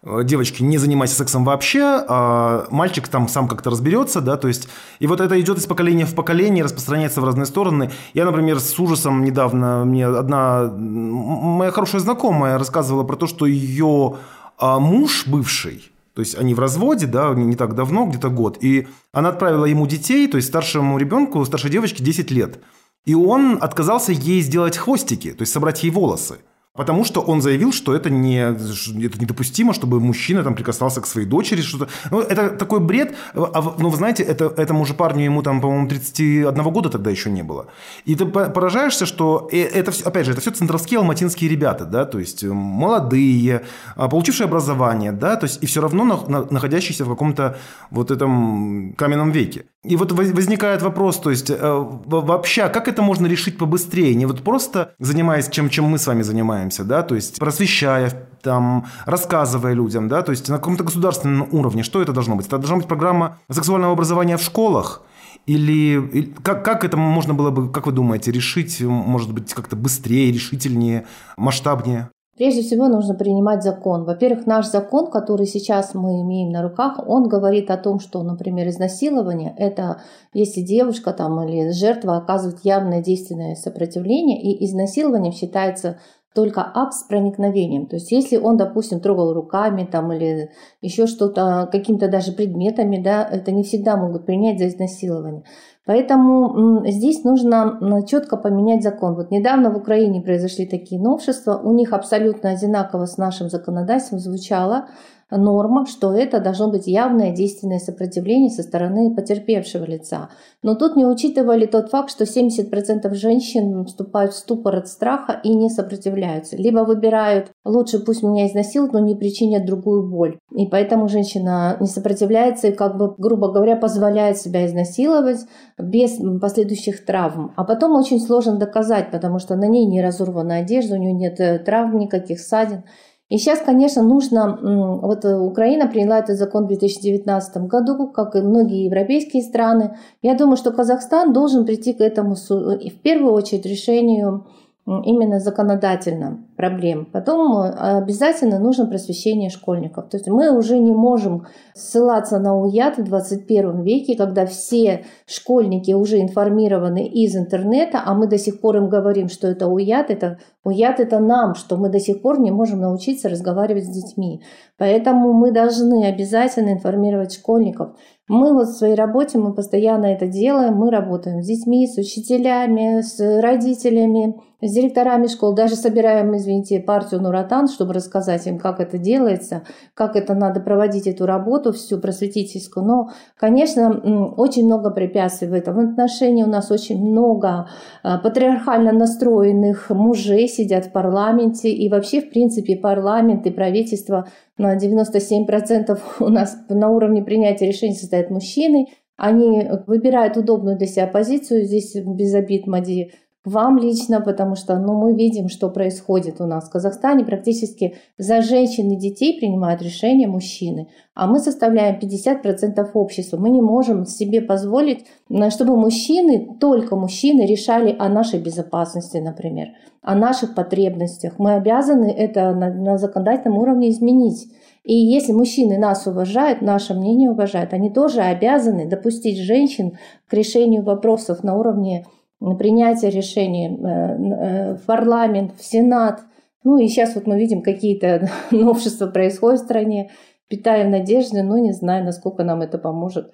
[0.03, 4.67] э, девочки, не занимайся сексом вообще, а мальчик там сам как-то разберется, да, то есть,
[4.99, 7.91] и вот это идет из поколения в поколение, распространяется в разные стороны.
[8.13, 14.17] Я, например, с ужасом недавно, мне одна моя хорошая знакомая рассказывала про то, что ее
[14.57, 18.57] а, муж бывший, то есть они в разводе, да, не так давно, где-то год.
[18.59, 22.59] И она отправила ему детей, то есть старшему ребенку, старшей девочке 10 лет.
[23.05, 26.39] И он отказался ей сделать хвостики, то есть собрать ей волосы.
[26.77, 31.27] Потому что он заявил, что это, не, это недопустимо, чтобы мужчина там прикасался к своей
[31.27, 31.61] дочери.
[31.61, 31.89] Что-то.
[32.11, 33.15] Ну, это такой бред.
[33.33, 37.29] А, ну, вы знаете, это, этому же парню, ему там, по-моему, 31 года тогда еще
[37.31, 37.65] не было.
[38.05, 42.05] И ты поражаешься, что э, это все, опять же, это все центровские алматинские ребята, да,
[42.05, 43.61] то есть э, молодые,
[43.95, 47.57] а, получившие образование, да, то есть и все равно находящиеся в каком-то
[47.89, 49.65] вот этом каменном веке.
[49.87, 54.15] И вот возникает вопрос, то есть э, вообще, как это можно решить побыстрее?
[54.15, 58.11] Не вот просто занимаясь чем, чем мы с вами занимаемся, занимаемся, да, то есть просвещая,
[58.41, 62.47] там, рассказывая людям, да, то есть на каком-то государственном уровне, что это должно быть?
[62.47, 65.01] Это должна быть программа сексуального образования в школах,
[65.45, 69.75] или, или как, как это можно было бы, как вы думаете, решить, может быть, как-то
[69.75, 71.05] быстрее, решительнее,
[71.37, 72.09] масштабнее?
[72.37, 74.03] Прежде всего нужно принимать закон.
[74.03, 78.67] Во-первых, наш закон, который сейчас мы имеем на руках, он говорит о том, что, например,
[78.67, 80.01] изнасилование– это
[80.33, 85.97] если девушка там, или жертва оказывает явное действенное сопротивление, и изнасилованием считается
[86.35, 87.87] только акт с проникновением.
[87.87, 90.51] То есть если он, допустим, трогал руками там, или
[90.81, 95.43] еще что-то, какими-то даже предметами, да, это не всегда могут принять за изнасилование.
[95.85, 99.15] Поэтому здесь нужно четко поменять закон.
[99.15, 104.89] Вот недавно в Украине произошли такие новшества, у них абсолютно одинаково с нашим законодательством звучало
[105.29, 110.29] норма, что это должно быть явное действенное сопротивление со стороны потерпевшего лица.
[110.63, 115.53] Но тут не учитывали тот факт, что 70% женщин вступают в ступор от страха и
[115.53, 116.55] не сопротивляются.
[116.55, 120.37] Либо выбирают, лучше пусть меня изнасилуют, но не причинят другую боль.
[120.55, 125.39] И поэтому женщина не сопротивляется и, как бы, грубо говоря, позволяет себя изнасиловать
[125.77, 127.53] без последующих травм.
[127.55, 131.39] А потом очень сложно доказать, потому что на ней не разорвана одежда, у нее нет
[131.39, 132.83] э, травм никаких, ссадин.
[133.29, 134.57] И сейчас, конечно, нужно...
[135.01, 139.97] Вот э, Украина приняла этот закон в 2019 году, как и многие европейские страны.
[140.21, 144.47] Я думаю, что Казахстан должен прийти к этому в первую очередь решению
[144.87, 147.09] именно законодательно проблем.
[147.11, 150.09] Потом э, обязательно нужно просвещение школьников.
[150.09, 155.91] То есть мы уже не можем ссылаться на УЯД в 21 веке, когда все школьники
[155.91, 160.37] уже информированы из интернета, а мы до сих пор им говорим, что это УЯД, это
[160.63, 164.41] УЯД это нам, что мы до сих пор не можем научиться разговаривать с детьми.
[164.77, 167.89] Поэтому мы должны обязательно информировать школьников.
[168.29, 173.01] Мы вот в своей работе, мы постоянно это делаем, мы работаем с детьми, с учителями,
[173.01, 178.97] с родителями, с директорами школ, даже собираем, извините, партию Нуратан, чтобы рассказать им, как это
[178.97, 179.61] делается,
[179.93, 182.83] как это надо проводить эту работу, всю просветительскую.
[182.83, 186.43] Но, конечно, очень много препятствий в этом отношении.
[186.43, 187.69] У нас очень много
[188.01, 194.27] а, патриархально настроенных мужей сидят в парламенте, и вообще, в принципе, парламент и правительство
[194.57, 198.87] на 97% у нас на уровне принятия решений состоят мужчины.
[199.17, 201.63] Они выбирают удобную для себя позицию.
[201.63, 203.11] Здесь без обид, Мади,
[203.47, 207.23] вам лично, потому что ну, мы видим, что происходит у нас в Казахстане.
[207.23, 213.37] Практически за женщин и детей принимают решения мужчины, а мы составляем 50% общества.
[213.37, 215.05] Мы не можем себе позволить,
[215.49, 219.69] чтобы мужчины, только мужчины решали о нашей безопасности, например,
[220.01, 221.39] о наших потребностях.
[221.39, 224.51] Мы обязаны это на, на законодательном уровне изменить.
[224.83, 230.83] И если мужчины нас уважают, наше мнение уважают, они тоже обязаны допустить женщин к решению
[230.83, 232.05] вопросов на уровне
[232.39, 236.21] принятие решений э, э, в парламент, в Сенат.
[236.63, 240.11] Ну и сейчас вот мы видим какие-то новшества происходят в стране,
[240.47, 243.33] питаем надежды, но не знаю, насколько нам это поможет.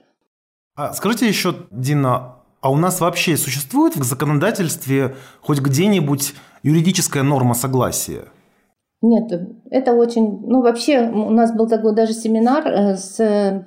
[0.76, 6.34] А скажите еще, Дина, а у нас вообще существует в законодательстве хоть где-нибудь
[6.64, 8.24] юридическая норма согласия?
[9.02, 9.32] Нет,
[9.70, 10.40] это очень...
[10.48, 13.66] Ну, вообще, у нас был такой даже семинар э, с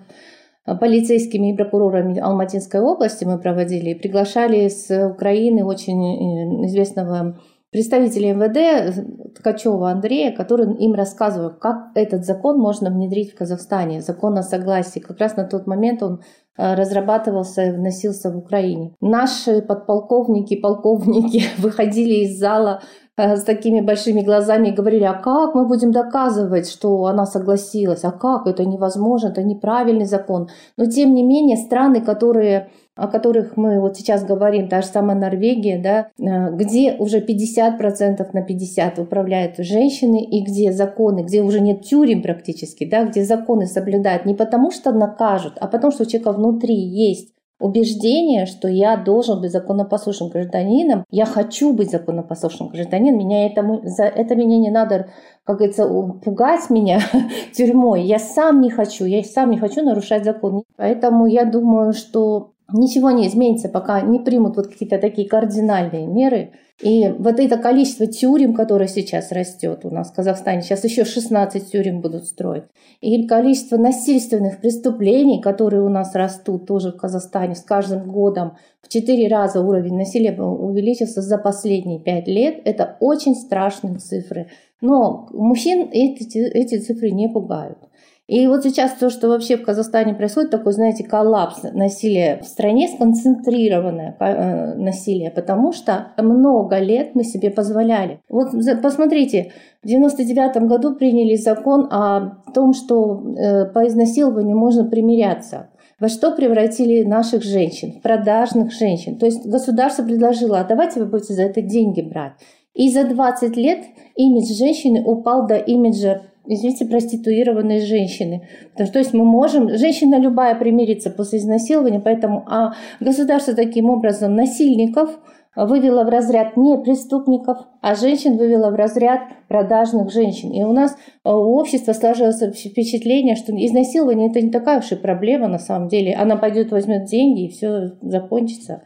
[0.74, 7.38] полицейскими и прокурорами Алматинской области мы проводили, приглашали с Украины очень э, известного
[7.70, 14.38] представителя МВД Ткачева Андрея, который им рассказывал, как этот закон можно внедрить в Казахстане, закон
[14.38, 14.98] о согласии.
[14.98, 16.22] Как раз на тот момент он
[16.56, 18.94] э, разрабатывался и вносился в Украине.
[19.00, 22.80] Наши подполковники, полковники выходили из зала
[23.16, 28.10] с такими большими глазами и говорили, а как мы будем доказывать, что она согласилась, а
[28.10, 30.48] как, это невозможно, это неправильный закон.
[30.76, 35.16] Но тем не менее страны, которые о которых мы вот сейчас говорим, та же самая
[35.16, 41.60] Норвегия, да, э, где уже 50% на 50 управляют женщины, и где законы, где уже
[41.60, 46.06] нет тюрем практически, да, где законы соблюдают не потому, что накажут, а потому, что у
[46.06, 53.18] человека внутри есть убеждение, что я должен быть законопослушным гражданином, я хочу быть законопослушным гражданином,
[53.18, 55.10] меня это, за это меня не надо,
[55.44, 55.88] как говорится,
[56.24, 57.00] пугать меня
[57.54, 58.02] тюрьмой.
[58.02, 60.64] Я сам не хочу, я сам не хочу нарушать закон.
[60.76, 66.52] Поэтому я думаю, что ничего не изменится, пока не примут вот какие-то такие кардинальные меры.
[66.82, 71.72] И вот это количество тюрем, которое сейчас растет у нас в Казахстане, сейчас еще 16
[71.72, 72.64] тюрем будут строить,
[73.00, 78.88] и количество насильственных преступлений, которые у нас растут тоже в Казахстане с каждым годом, в
[78.88, 84.48] 4 раза уровень насилия увеличился за последние 5 лет, это очень страшные цифры.
[84.82, 87.78] Но мужчин эти, эти цифры не пугают.
[88.26, 92.88] И вот сейчас то, что вообще в Казахстане происходит, такой, знаете, коллапс насилия в стране,
[92.88, 98.20] сконцентрированное э, насилие, потому что много лет мы себе позволяли.
[98.28, 98.48] Вот
[98.82, 99.52] посмотрите,
[99.82, 105.68] в 99 году приняли закон о том, что э, по изнасилованию можно примиряться.
[106.00, 107.92] Во что превратили наших женщин?
[107.92, 109.18] В продажных женщин.
[109.18, 112.32] То есть государство предложило, а давайте вы будете за это деньги брать.
[112.74, 113.84] И за 20 лет
[114.16, 118.48] имидж женщины упал до имиджа извините, проституированные женщины.
[118.72, 123.90] Потому что то есть мы можем, женщина любая примирится после изнасилования, поэтому а государство таким
[123.90, 125.10] образом насильников
[125.56, 130.52] вывело в разряд не преступников, а женщин вывело в разряд продажных женщин.
[130.52, 134.96] И у нас э, у общества сложилось впечатление, что изнасилование это не такая уж и
[134.96, 136.14] проблема на самом деле.
[136.14, 138.82] Она пойдет, возьмет деньги и все закончится.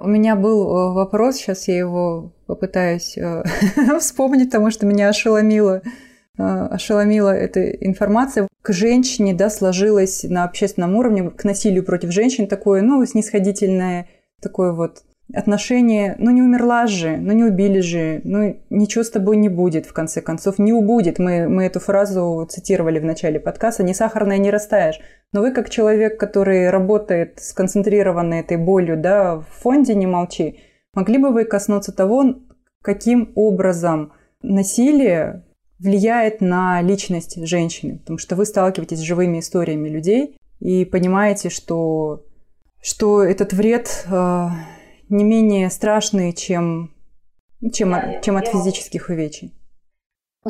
[0.00, 3.42] У меня был э, вопрос, сейчас я его попытаюсь э,
[3.98, 5.82] вспомнить, потому что меня ошеломило
[6.38, 8.48] ошеломила эта информация.
[8.62, 14.08] К женщине да, сложилось на общественном уровне, к насилию против женщин такое, ну, снисходительное
[14.40, 15.02] такое вот
[15.34, 19.84] отношение, ну не умерла же, ну не убили же, ну ничего с тобой не будет,
[19.84, 21.18] в конце концов, не убудет.
[21.18, 25.00] Мы, мы эту фразу цитировали в начале подкаста, не сахарная, не растаешь.
[25.32, 30.60] Но вы как человек, который работает сконцентрированно этой болью, да, в фонде «Не молчи»,
[30.94, 32.36] могли бы вы коснуться того,
[32.80, 34.12] каким образом
[34.42, 35.44] насилие
[35.78, 42.24] влияет на личность женщины, потому что вы сталкиваетесь с живыми историями людей и понимаете, что,
[42.82, 44.48] что этот вред э,
[45.08, 46.92] не менее страшный, чем,
[47.72, 49.54] чем, чем от физических увечий.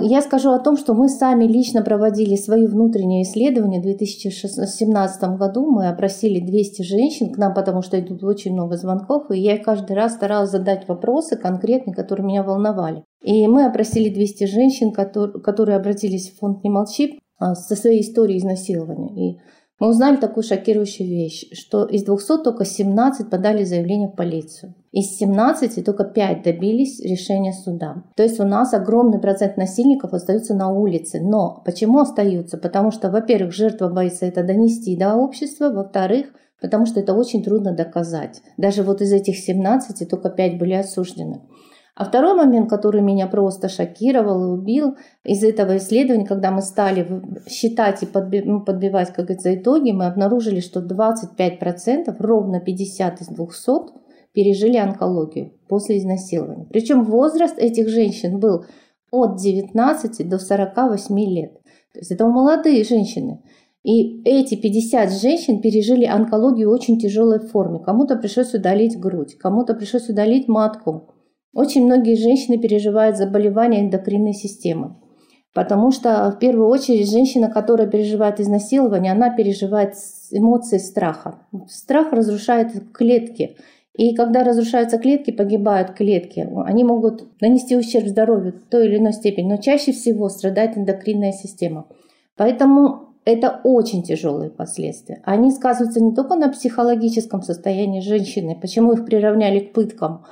[0.00, 3.80] Я скажу о том, что мы сами лично проводили свои внутренние исследования.
[3.80, 9.30] В 2017 году мы опросили 200 женщин к нам, потому что идут очень много звонков,
[9.30, 13.04] и я каждый раз старалась задать вопросы конкретные, которые меня волновали.
[13.22, 18.38] И мы опросили 200 женщин, которые, обратились в фонд «Не молчи» а, со своей историей
[18.38, 19.32] изнасилования.
[19.32, 19.38] И
[19.78, 24.74] мы узнали такую шокирующую вещь, что из 200 только 17 подали заявление в полицию.
[24.90, 28.02] Из 17 только 5 добились решения суда.
[28.16, 31.20] То есть у нас огромный процент насильников остаются на улице.
[31.20, 32.58] Но почему остаются?
[32.58, 36.26] Потому что, во-первых, жертва боится это донести до общества, во-вторых,
[36.60, 38.42] потому что это очень трудно доказать.
[38.56, 41.42] Даже вот из этих 17 только 5 были осуждены.
[41.98, 47.04] А второй момент, который меня просто шокировал и убил из этого исследования, когда мы стали
[47.48, 48.08] считать и
[48.44, 53.70] ну, подбивать, как говорится, итоги, мы обнаружили, что 25%, ровно 50 из 200,
[54.32, 56.68] пережили онкологию после изнасилования.
[56.70, 58.64] Причем возраст этих женщин был
[59.10, 61.54] от 19 до 48 лет.
[61.94, 63.42] То есть это молодые женщины.
[63.82, 67.80] И эти 50 женщин пережили онкологию в очень тяжелой форме.
[67.80, 71.14] Кому-то пришлось удалить грудь, кому-то пришлось удалить матку,
[71.52, 74.96] очень многие женщины переживают заболевания эндокринной системы.
[75.54, 79.94] Потому что в первую очередь женщина, которая переживает изнасилование, она переживает
[80.30, 81.40] эмоции страха.
[81.68, 83.56] Страх разрушает клетки.
[83.94, 86.48] И когда разрушаются клетки, погибают клетки.
[86.64, 91.32] Они могут нанести ущерб здоровью в той или иной степени, но чаще всего страдает эндокринная
[91.32, 91.88] система.
[92.36, 95.20] Поэтому это очень тяжелые последствия.
[95.24, 100.24] Они сказываются не только на психологическом состоянии женщины, почему их приравняли к пыткам,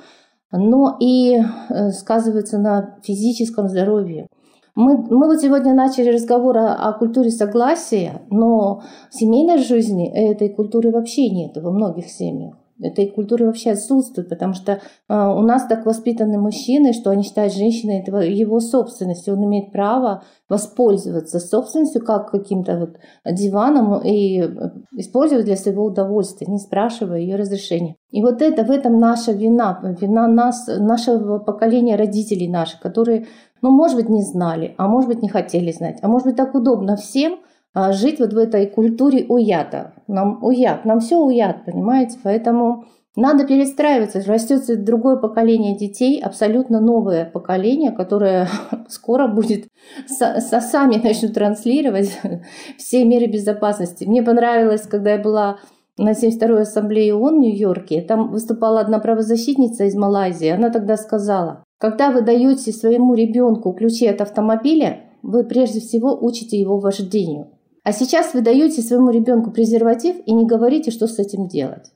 [0.51, 4.27] но и э, сказывается на физическом здоровье.
[4.75, 10.49] Мы, мы вот сегодня начали разговор о, о культуре согласия, но в семейной жизни этой
[10.49, 15.65] культуры вообще нет во многих семьях этой культуры вообще отсутствует, потому что э, у нас
[15.67, 22.31] так воспитаны мужчины, что они считают женщиной его собственностью, он имеет право воспользоваться собственностью как
[22.31, 24.47] каким-то вот диваном и э,
[24.91, 27.95] использовать для своего удовольствия, не спрашивая ее разрешения.
[28.11, 33.27] И вот это в этом наша вина, вина нас, нашего поколения родителей наших, которые,
[33.61, 36.53] ну, может быть, не знали, а может быть, не хотели знать, а может быть, так
[36.53, 37.39] удобно всем–
[37.91, 39.93] жить вот в этой культуре уята.
[40.07, 42.17] Нам уят, нам все уят, понимаете?
[42.23, 42.85] Поэтому
[43.17, 44.23] надо перестраиваться.
[44.25, 48.47] Растет другое поколение детей, абсолютно новое поколение, которое
[48.89, 49.67] скоро будет
[50.07, 52.11] со, со сами начнут транслировать
[52.77, 54.05] все меры безопасности.
[54.05, 55.57] Мне понравилось, когда я была
[55.97, 60.49] на 72-й ассамблее ООН в Нью-Йорке, там выступала одна правозащитница из Малайзии.
[60.49, 66.59] Она тогда сказала, когда вы даете своему ребенку ключи от автомобиля, вы прежде всего учите
[66.59, 67.56] его вождению.
[67.87, 71.93] А сейчас вы даете своему ребенку презерватив и не говорите, что с этим делать.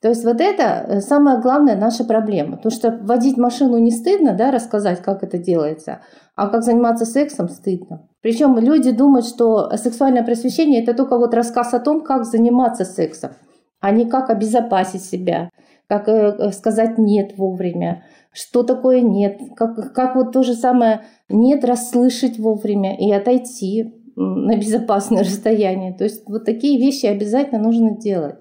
[0.00, 2.56] То есть вот это э, самая главная наша проблема.
[2.56, 6.00] Потому что водить машину не стыдно, да, рассказать, как это делается,
[6.34, 8.08] а как заниматься сексом стыдно.
[8.22, 13.32] Причем люди думают, что сексуальное просвещение это только вот рассказ о том, как заниматься сексом,
[13.80, 15.50] а не как обезопасить себя,
[15.88, 21.02] как э, э, сказать нет вовремя, что такое нет, как, как вот то же самое
[21.28, 25.92] нет расслышать вовремя и отойти на безопасное расстояние.
[25.92, 28.36] То есть вот такие вещи обязательно нужно делать.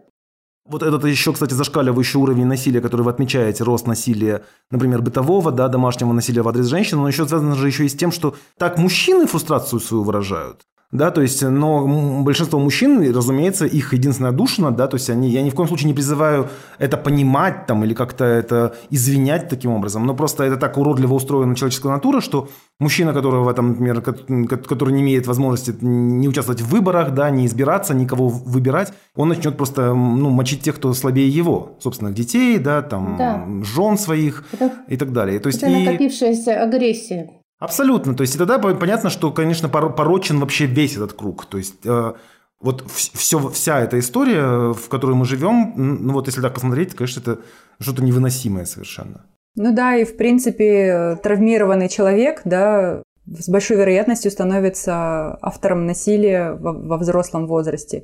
[0.66, 5.68] Вот этот еще, кстати, зашкаливающий уровень насилия, который вы отмечаете, рост насилия, например, бытового, да,
[5.68, 8.78] домашнего насилия в адрес женщин, но еще связано же еще и с тем, что так
[8.78, 10.62] мужчины фрустрацию свою выражают.
[10.94, 15.42] Да, то есть, но большинство мужчин, разумеется, их единственная душина, да, то есть они, я
[15.42, 20.06] ни в коем случае не призываю это понимать там или как-то это извинять таким образом,
[20.06, 22.48] но просто это так уродливо устроена человеческая натура, что
[22.80, 27.48] мужчина, который в этом, например, который не имеет возможности не участвовать в выборах, да, не
[27.48, 32.84] избираться, никого выбирать, он начнет просто, ну, мочить тех, кто слабее его, собственных детей, да,
[32.84, 33.48] там, да.
[33.64, 35.40] жен своих это, и так далее.
[35.40, 35.86] То есть это и...
[35.86, 37.43] накопившаяся агрессия.
[37.64, 38.14] Абсолютно.
[38.14, 41.46] То есть и тогда понятно, что, конечно, порочен вообще весь этот круг.
[41.46, 42.14] То есть э,
[42.60, 47.22] вот все, вся эта история, в которой мы живем, ну вот если так посмотреть, конечно,
[47.22, 47.40] это
[47.80, 49.26] что-то невыносимое совершенно.
[49.56, 56.74] Ну да, и в принципе травмированный человек, да, с большой вероятностью становится автором насилия во,
[56.74, 58.04] во взрослом возрасте.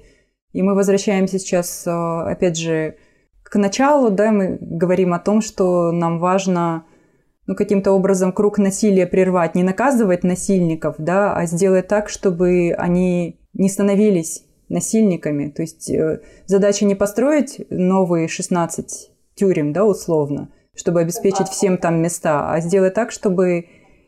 [0.53, 2.95] И мы возвращаемся сейчас, э, опять же,
[3.43, 6.85] к началу, да, мы говорим о том, что нам важно
[7.49, 13.39] ну, каким-то образом круг насилия прервать, не наказывать насильников, да, а сделать так, чтобы они
[13.53, 15.49] не становились насильниками.
[15.49, 21.99] То есть э, задача не построить новые 16 тюрем, да, условно, чтобы обеспечить всем там
[22.03, 23.65] места, а сделать так, чтобы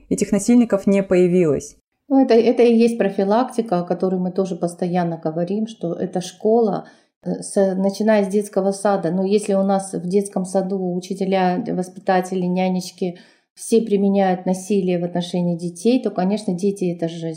[0.09, 1.77] этих насильников не появилось.
[2.09, 6.85] Ну, это, это и есть профилактика, о которой мы тоже постоянно говорим, что это школа,
[7.23, 9.11] с, начиная с детского сада.
[9.11, 13.17] Но если у нас в детском саду учителя, воспитатели, нянечки–
[13.53, 17.33] все применяют насилие в отношении детей, то, конечно, дети это же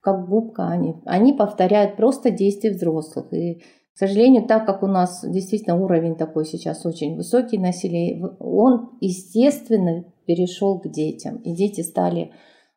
[0.00, 3.32] как губка, они, они повторяют просто действия взрослых.
[3.32, 3.56] И,
[3.94, 10.04] к сожалению, так как у нас действительно уровень такой сейчас очень высокий насилия, он, естественно,
[10.26, 11.36] перешел к детям.
[11.38, 12.32] И дети стали...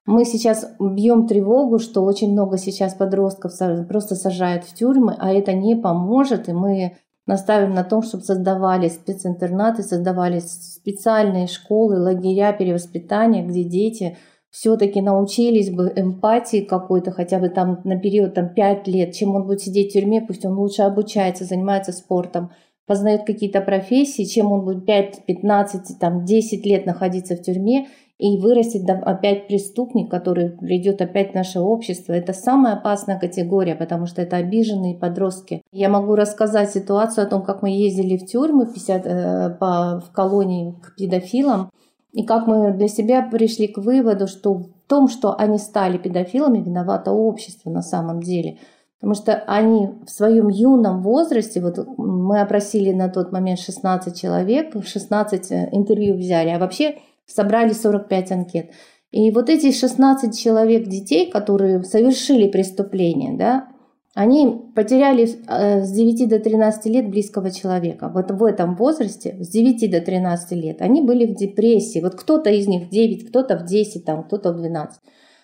[0.05, 3.53] Мы сейчас бьем тревогу, что очень много сейчас подростков
[3.87, 6.97] просто сажают в тюрьмы, а это не поможет, и мы
[7.27, 14.17] настаиваем на том, чтобы создавались специнтернаты, создавались специальные школы, лагеря перевоспитания, где дети
[14.49, 19.45] все-таки научились бы эмпатии какой-то, хотя бы там на период там, 5 лет, чем он
[19.45, 22.51] будет сидеть в тюрьме, пусть он лучше обучается, занимается спортом,
[22.85, 27.87] познает какие-то профессии, чем он будет 5, 15, там, 10 лет находиться в тюрьме
[28.21, 32.13] и вырастет опять преступник, который придет опять в наше общество.
[32.13, 35.63] Это самая опасная категория, потому что это обиженные подростки.
[35.71, 40.11] Я могу рассказать ситуацию о том, как мы ездили в тюрьмы 50, э, по, в
[40.11, 41.71] колонии к педофилам,
[42.13, 46.61] и как мы для себя пришли к выводу, что в том, что они стали педофилами,
[46.61, 48.59] виновато общество на самом деле.
[48.99, 54.75] Потому что они в своем юном возрасте, вот мы опросили на тот момент 16 человек,
[54.85, 58.71] 16 э, интервью взяли, а вообще собрали 45 анкет.
[59.11, 63.67] И вот эти 16 человек детей, которые совершили преступление, да,
[64.13, 68.11] они потеряли э, с 9 до 13 лет близкого человека.
[68.13, 72.01] Вот в этом возрасте, с 9 до 13 лет, они были в депрессии.
[72.01, 74.99] Вот кто-то из них в 9, кто-то в 10, там, кто-то в 12.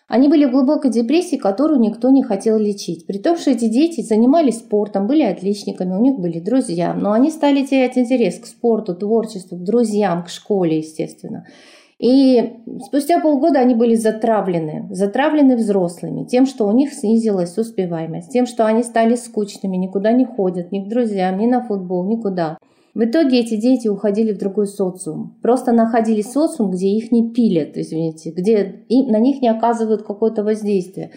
[0.08, 3.06] Они были в глубокой депрессии, которую никто не хотел лечить.
[3.06, 6.94] При том, что эти дети занимались спортом, были отличниками, у них были друзья.
[6.94, 11.46] Но они стали терять интерес к спорту, творчеству, к друзьям, к школе, естественно.
[12.00, 12.54] И
[12.86, 18.68] спустя полгода они были затравлены, затравлены взрослыми, тем, что у них снизилась успеваемость, тем, что
[18.68, 22.60] они стали скучными, никуда не ходят, ни к друзьям, ни на футбол, никуда.
[22.98, 25.38] В итоге эти дети уходили в другой социум.
[25.44, 31.12] Просто находили социум, где их не пилят, извините, где на них не оказывают какое-то воздействие.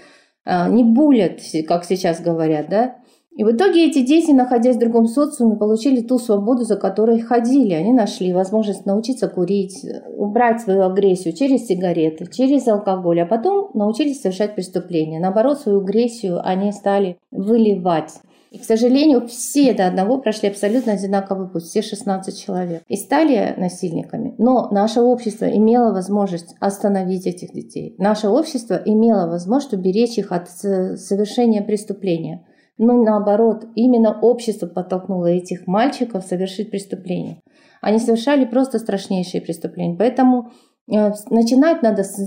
[0.44, 2.96] А, не булят, как сейчас говорят, да?
[3.34, 7.72] И в итоге эти дети, находясь в другом социуме, получили ту свободу, за которой ходили.
[7.72, 9.82] Они нашли возможность научиться курить,
[10.18, 15.18] убрать свою агрессию через сигареты, через алкоголь, а потом научились совершать преступления.
[15.18, 18.20] Наоборот, свою агрессию они стали выливать.
[18.50, 23.54] И, к сожалению, все до одного прошли абсолютно одинаковый путь, все 16 человек, и стали
[23.56, 24.34] насильниками.
[24.38, 27.94] Но наше общество имело возможность остановить этих детей.
[27.98, 32.44] Наше общество имело возможность уберечь их от совершения преступления.
[32.76, 37.40] Но наоборот, именно общество подтолкнуло этих мальчиков совершить преступление.
[37.80, 39.96] Они совершали просто страшнейшие преступления.
[39.96, 42.18] Поэтому э, Начинать надо с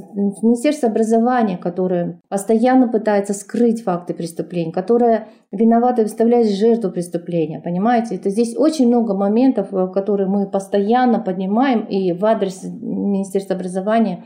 [0.42, 7.60] Министерства образования, которое постоянно пытается скрыть факты преступлений, которое виновато выставляет жертву преступления.
[7.60, 13.56] Понимаете, это здесь очень много моментов, э, которые мы постоянно поднимаем и в адрес Министерства
[13.56, 14.24] образования.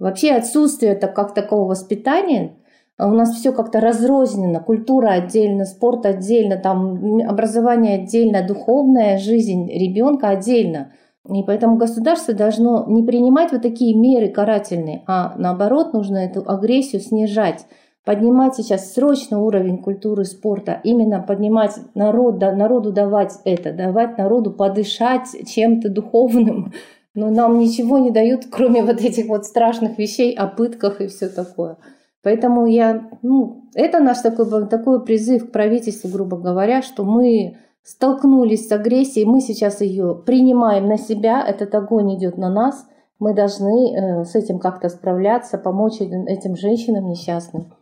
[0.00, 2.56] Вообще отсутствие так, как такого воспитания
[2.98, 9.70] а у нас все как-то разрознено, культура отдельно, спорт отдельно, там образование отдельно, духовная жизнь
[9.70, 10.92] ребенка отдельно.
[11.28, 17.00] И поэтому государство должно не принимать вот такие меры карательные, а наоборот нужно эту агрессию
[17.00, 17.66] снижать.
[18.04, 25.26] поднимать сейчас срочно уровень культуры спорта, именно поднимать народ, народу давать это, давать народу подышать
[25.44, 26.72] чем-то духовным,
[27.16, 31.28] но нам ничего не дают, кроме вот этих вот страшных вещей о пытках и все
[31.28, 31.78] такое.
[32.22, 37.56] Поэтому я, ну, это наш такой, такой призыв к правительству, грубо говоря, что мы
[37.86, 42.84] столкнулись с агрессией, мы сейчас ее принимаем на себя, этот огонь идет на нас,
[43.20, 47.72] мы должны э, с этим как-то справляться, помочь этим женщинам несчастным.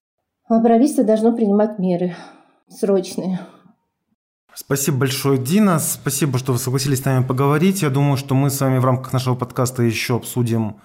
[0.47, 2.15] А правительство должно принимать меры
[2.69, 3.41] срочные.
[4.55, 5.79] Спасибо большое, Дина.
[5.79, 7.83] Спасибо, что вы согласились с нами поговорить.
[7.83, 10.77] Я думаю, что мы с вами в рамках нашего подкаста еще обсудим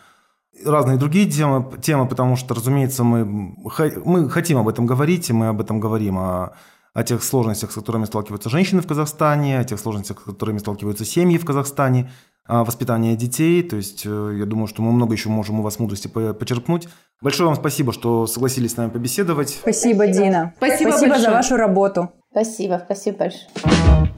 [0.65, 5.49] разные другие темы, темы потому что, разумеется, мы, мы хотим об этом говорить, и мы
[5.49, 6.53] об этом говорим, о,
[6.93, 11.05] о тех сложностях, с которыми сталкиваются женщины в Казахстане, о тех сложностях, с которыми сталкиваются
[11.05, 12.09] семьи в Казахстане,
[12.45, 13.61] о воспитании детей.
[13.61, 16.87] То есть, э, я думаю, что мы много еще можем у вас мудрости почерпнуть.
[17.21, 19.49] Большое вам спасибо, что согласились с нами побеседовать.
[19.49, 20.53] Спасибо, Дина.
[20.57, 22.11] Спасибо, спасибо за вашу работу.
[22.31, 24.13] Спасибо, спасибо большое.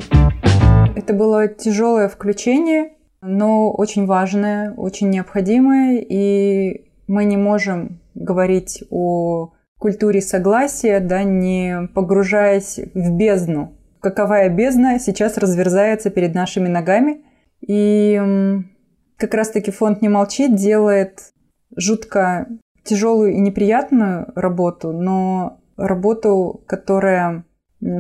[0.96, 9.52] Это было тяжелое включение, но очень важное, очень необходимое, и мы не можем говорить о
[9.82, 13.76] культуре согласия, да, не погружаясь в бездну.
[14.00, 17.26] Каковая бездна сейчас разверзается перед нашими ногами.
[17.68, 18.22] И
[19.18, 21.34] как раз-таки фонд «Не молчит» делает
[21.76, 22.48] жутко
[22.84, 27.44] тяжелую и неприятную работу, но работу, которая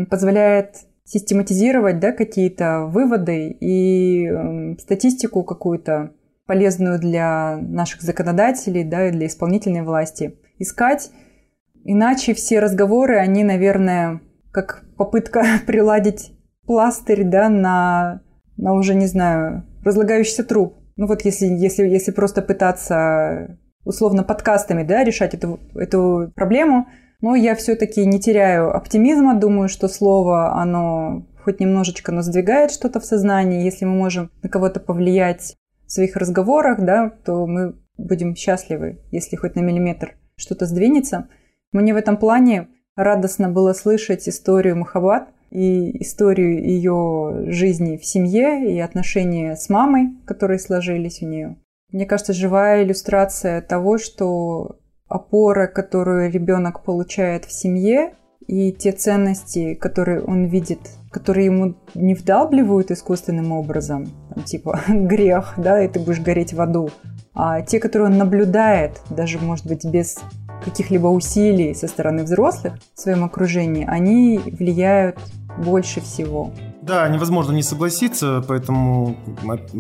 [0.09, 6.11] позволяет систематизировать да, какие-то выводы и статистику какую-то
[6.45, 11.11] полезную для наших законодателей да, и для исполнительной власти искать.
[11.83, 14.21] Иначе все разговоры, они, наверное,
[14.51, 16.33] как попытка приладить
[16.65, 18.21] пластырь да, на,
[18.57, 20.75] на уже, не знаю, разлагающийся труп.
[20.95, 26.87] Ну вот если, если, если просто пытаться условно подкастами да, решать эту, эту проблему,
[27.21, 32.99] но я все-таки не теряю оптимизма, думаю, что слово, оно хоть немножечко, но сдвигает что-то
[32.99, 33.63] в сознании.
[33.63, 35.55] Если мы можем на кого-то повлиять
[35.85, 41.27] в своих разговорах, да, то мы будем счастливы, если хоть на миллиметр что-то сдвинется.
[41.71, 48.73] Мне в этом плане радостно было слышать историю Махабад и историю ее жизни в семье
[48.73, 51.57] и отношения с мамой, которые сложились у нее.
[51.91, 58.13] Мне кажется, живая иллюстрация того, что опора, которую ребенок получает в семье,
[58.47, 60.79] и те ценности, которые он видит,
[61.11, 66.59] которые ему не вдалбливают искусственным образом, там, типа грех, да, и ты будешь гореть в
[66.59, 66.89] аду,
[67.33, 70.19] а те, которые он наблюдает, даже, может быть, без
[70.63, 75.19] каких-либо усилий со стороны взрослых в своем окружении, они влияют
[75.57, 76.51] больше всего.
[76.81, 79.15] Да, невозможно не согласиться, поэтому,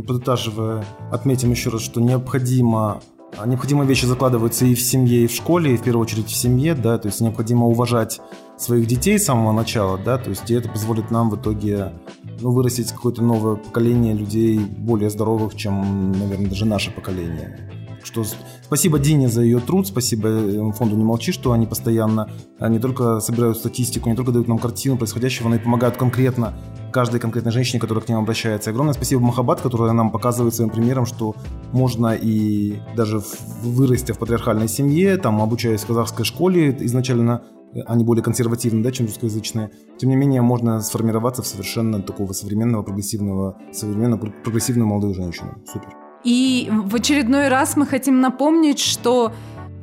[0.07, 3.01] подытаживая, отметим еще раз, что необходимо
[3.45, 6.75] необходимые вещи закладываются и в семье, и в школе, и в первую очередь в семье,
[6.75, 8.19] да, то есть необходимо уважать
[8.57, 11.93] своих детей с самого начала, да, то есть и это позволит нам в итоге
[12.41, 17.71] ну, вырастить какое-то новое поколение людей более здоровых, чем, наверное, даже наше поколение.
[18.03, 18.23] Что
[18.63, 22.29] спасибо Дине за ее труд, спасибо э, фонду «Не молчи», что они постоянно
[22.59, 26.53] не только собирают статистику, не только дают нам картину происходящего, но и помогают конкретно
[26.91, 28.69] каждой конкретной женщине, которая к ним обращается.
[28.69, 31.35] Огромное спасибо Махабад, которая нам показывает своим примером, что
[31.71, 33.21] можно и даже
[33.63, 37.43] вырасти в патриархальной семье, там, обучаясь в казахской школе изначально,
[37.85, 39.71] они более консервативные, да, чем русскоязычные.
[39.97, 45.55] Тем не менее, можно сформироваться в совершенно такого современного, прогрессивного, современного, прогрессивную молодую женщину.
[45.71, 46.00] Супер.
[46.23, 49.31] И в очередной раз мы хотим напомнить, что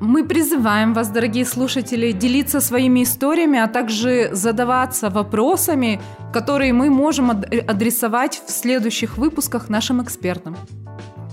[0.00, 6.00] мы призываем вас, дорогие слушатели, делиться своими историями, а также задаваться вопросами,
[6.32, 10.56] которые мы можем адресовать в следующих выпусках нашим экспертам.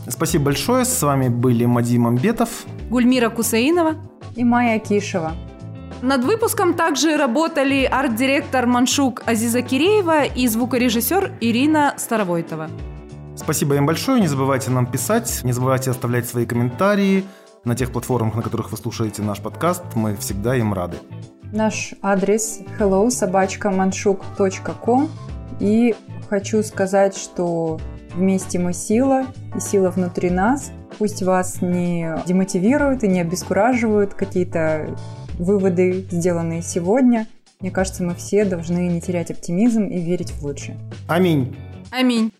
[0.07, 0.85] Спасибо большое.
[0.85, 3.95] С вами были Мадим Амбетов, Гульмира Кусаинова
[4.35, 5.33] и Майя Кишева.
[6.01, 12.69] Над выпуском также работали арт-директор Маншук Азиза Киреева и звукорежиссер Ирина Старовойтова.
[13.35, 14.21] Спасибо им большое.
[14.21, 17.23] Не забывайте нам писать, не забывайте оставлять свои комментарии–
[17.65, 19.83] на тех платформах, на которых вы слушаете наш подкаст.
[19.95, 20.97] Мы всегда им рады.
[21.51, 23.73] Наш адрес hello собачка
[25.59, 25.95] И
[26.29, 27.79] хочу сказать, что
[28.13, 30.71] вместе мы сила, и сила внутри нас.
[30.97, 34.95] Пусть вас не демотивируют и не обескураживают какие-то
[35.37, 37.27] выводы, сделанные сегодня.
[37.59, 40.77] Мне кажется, мы все должны не терять оптимизм и верить в лучшее.
[41.07, 41.55] Аминь.
[41.91, 42.31] Аминь.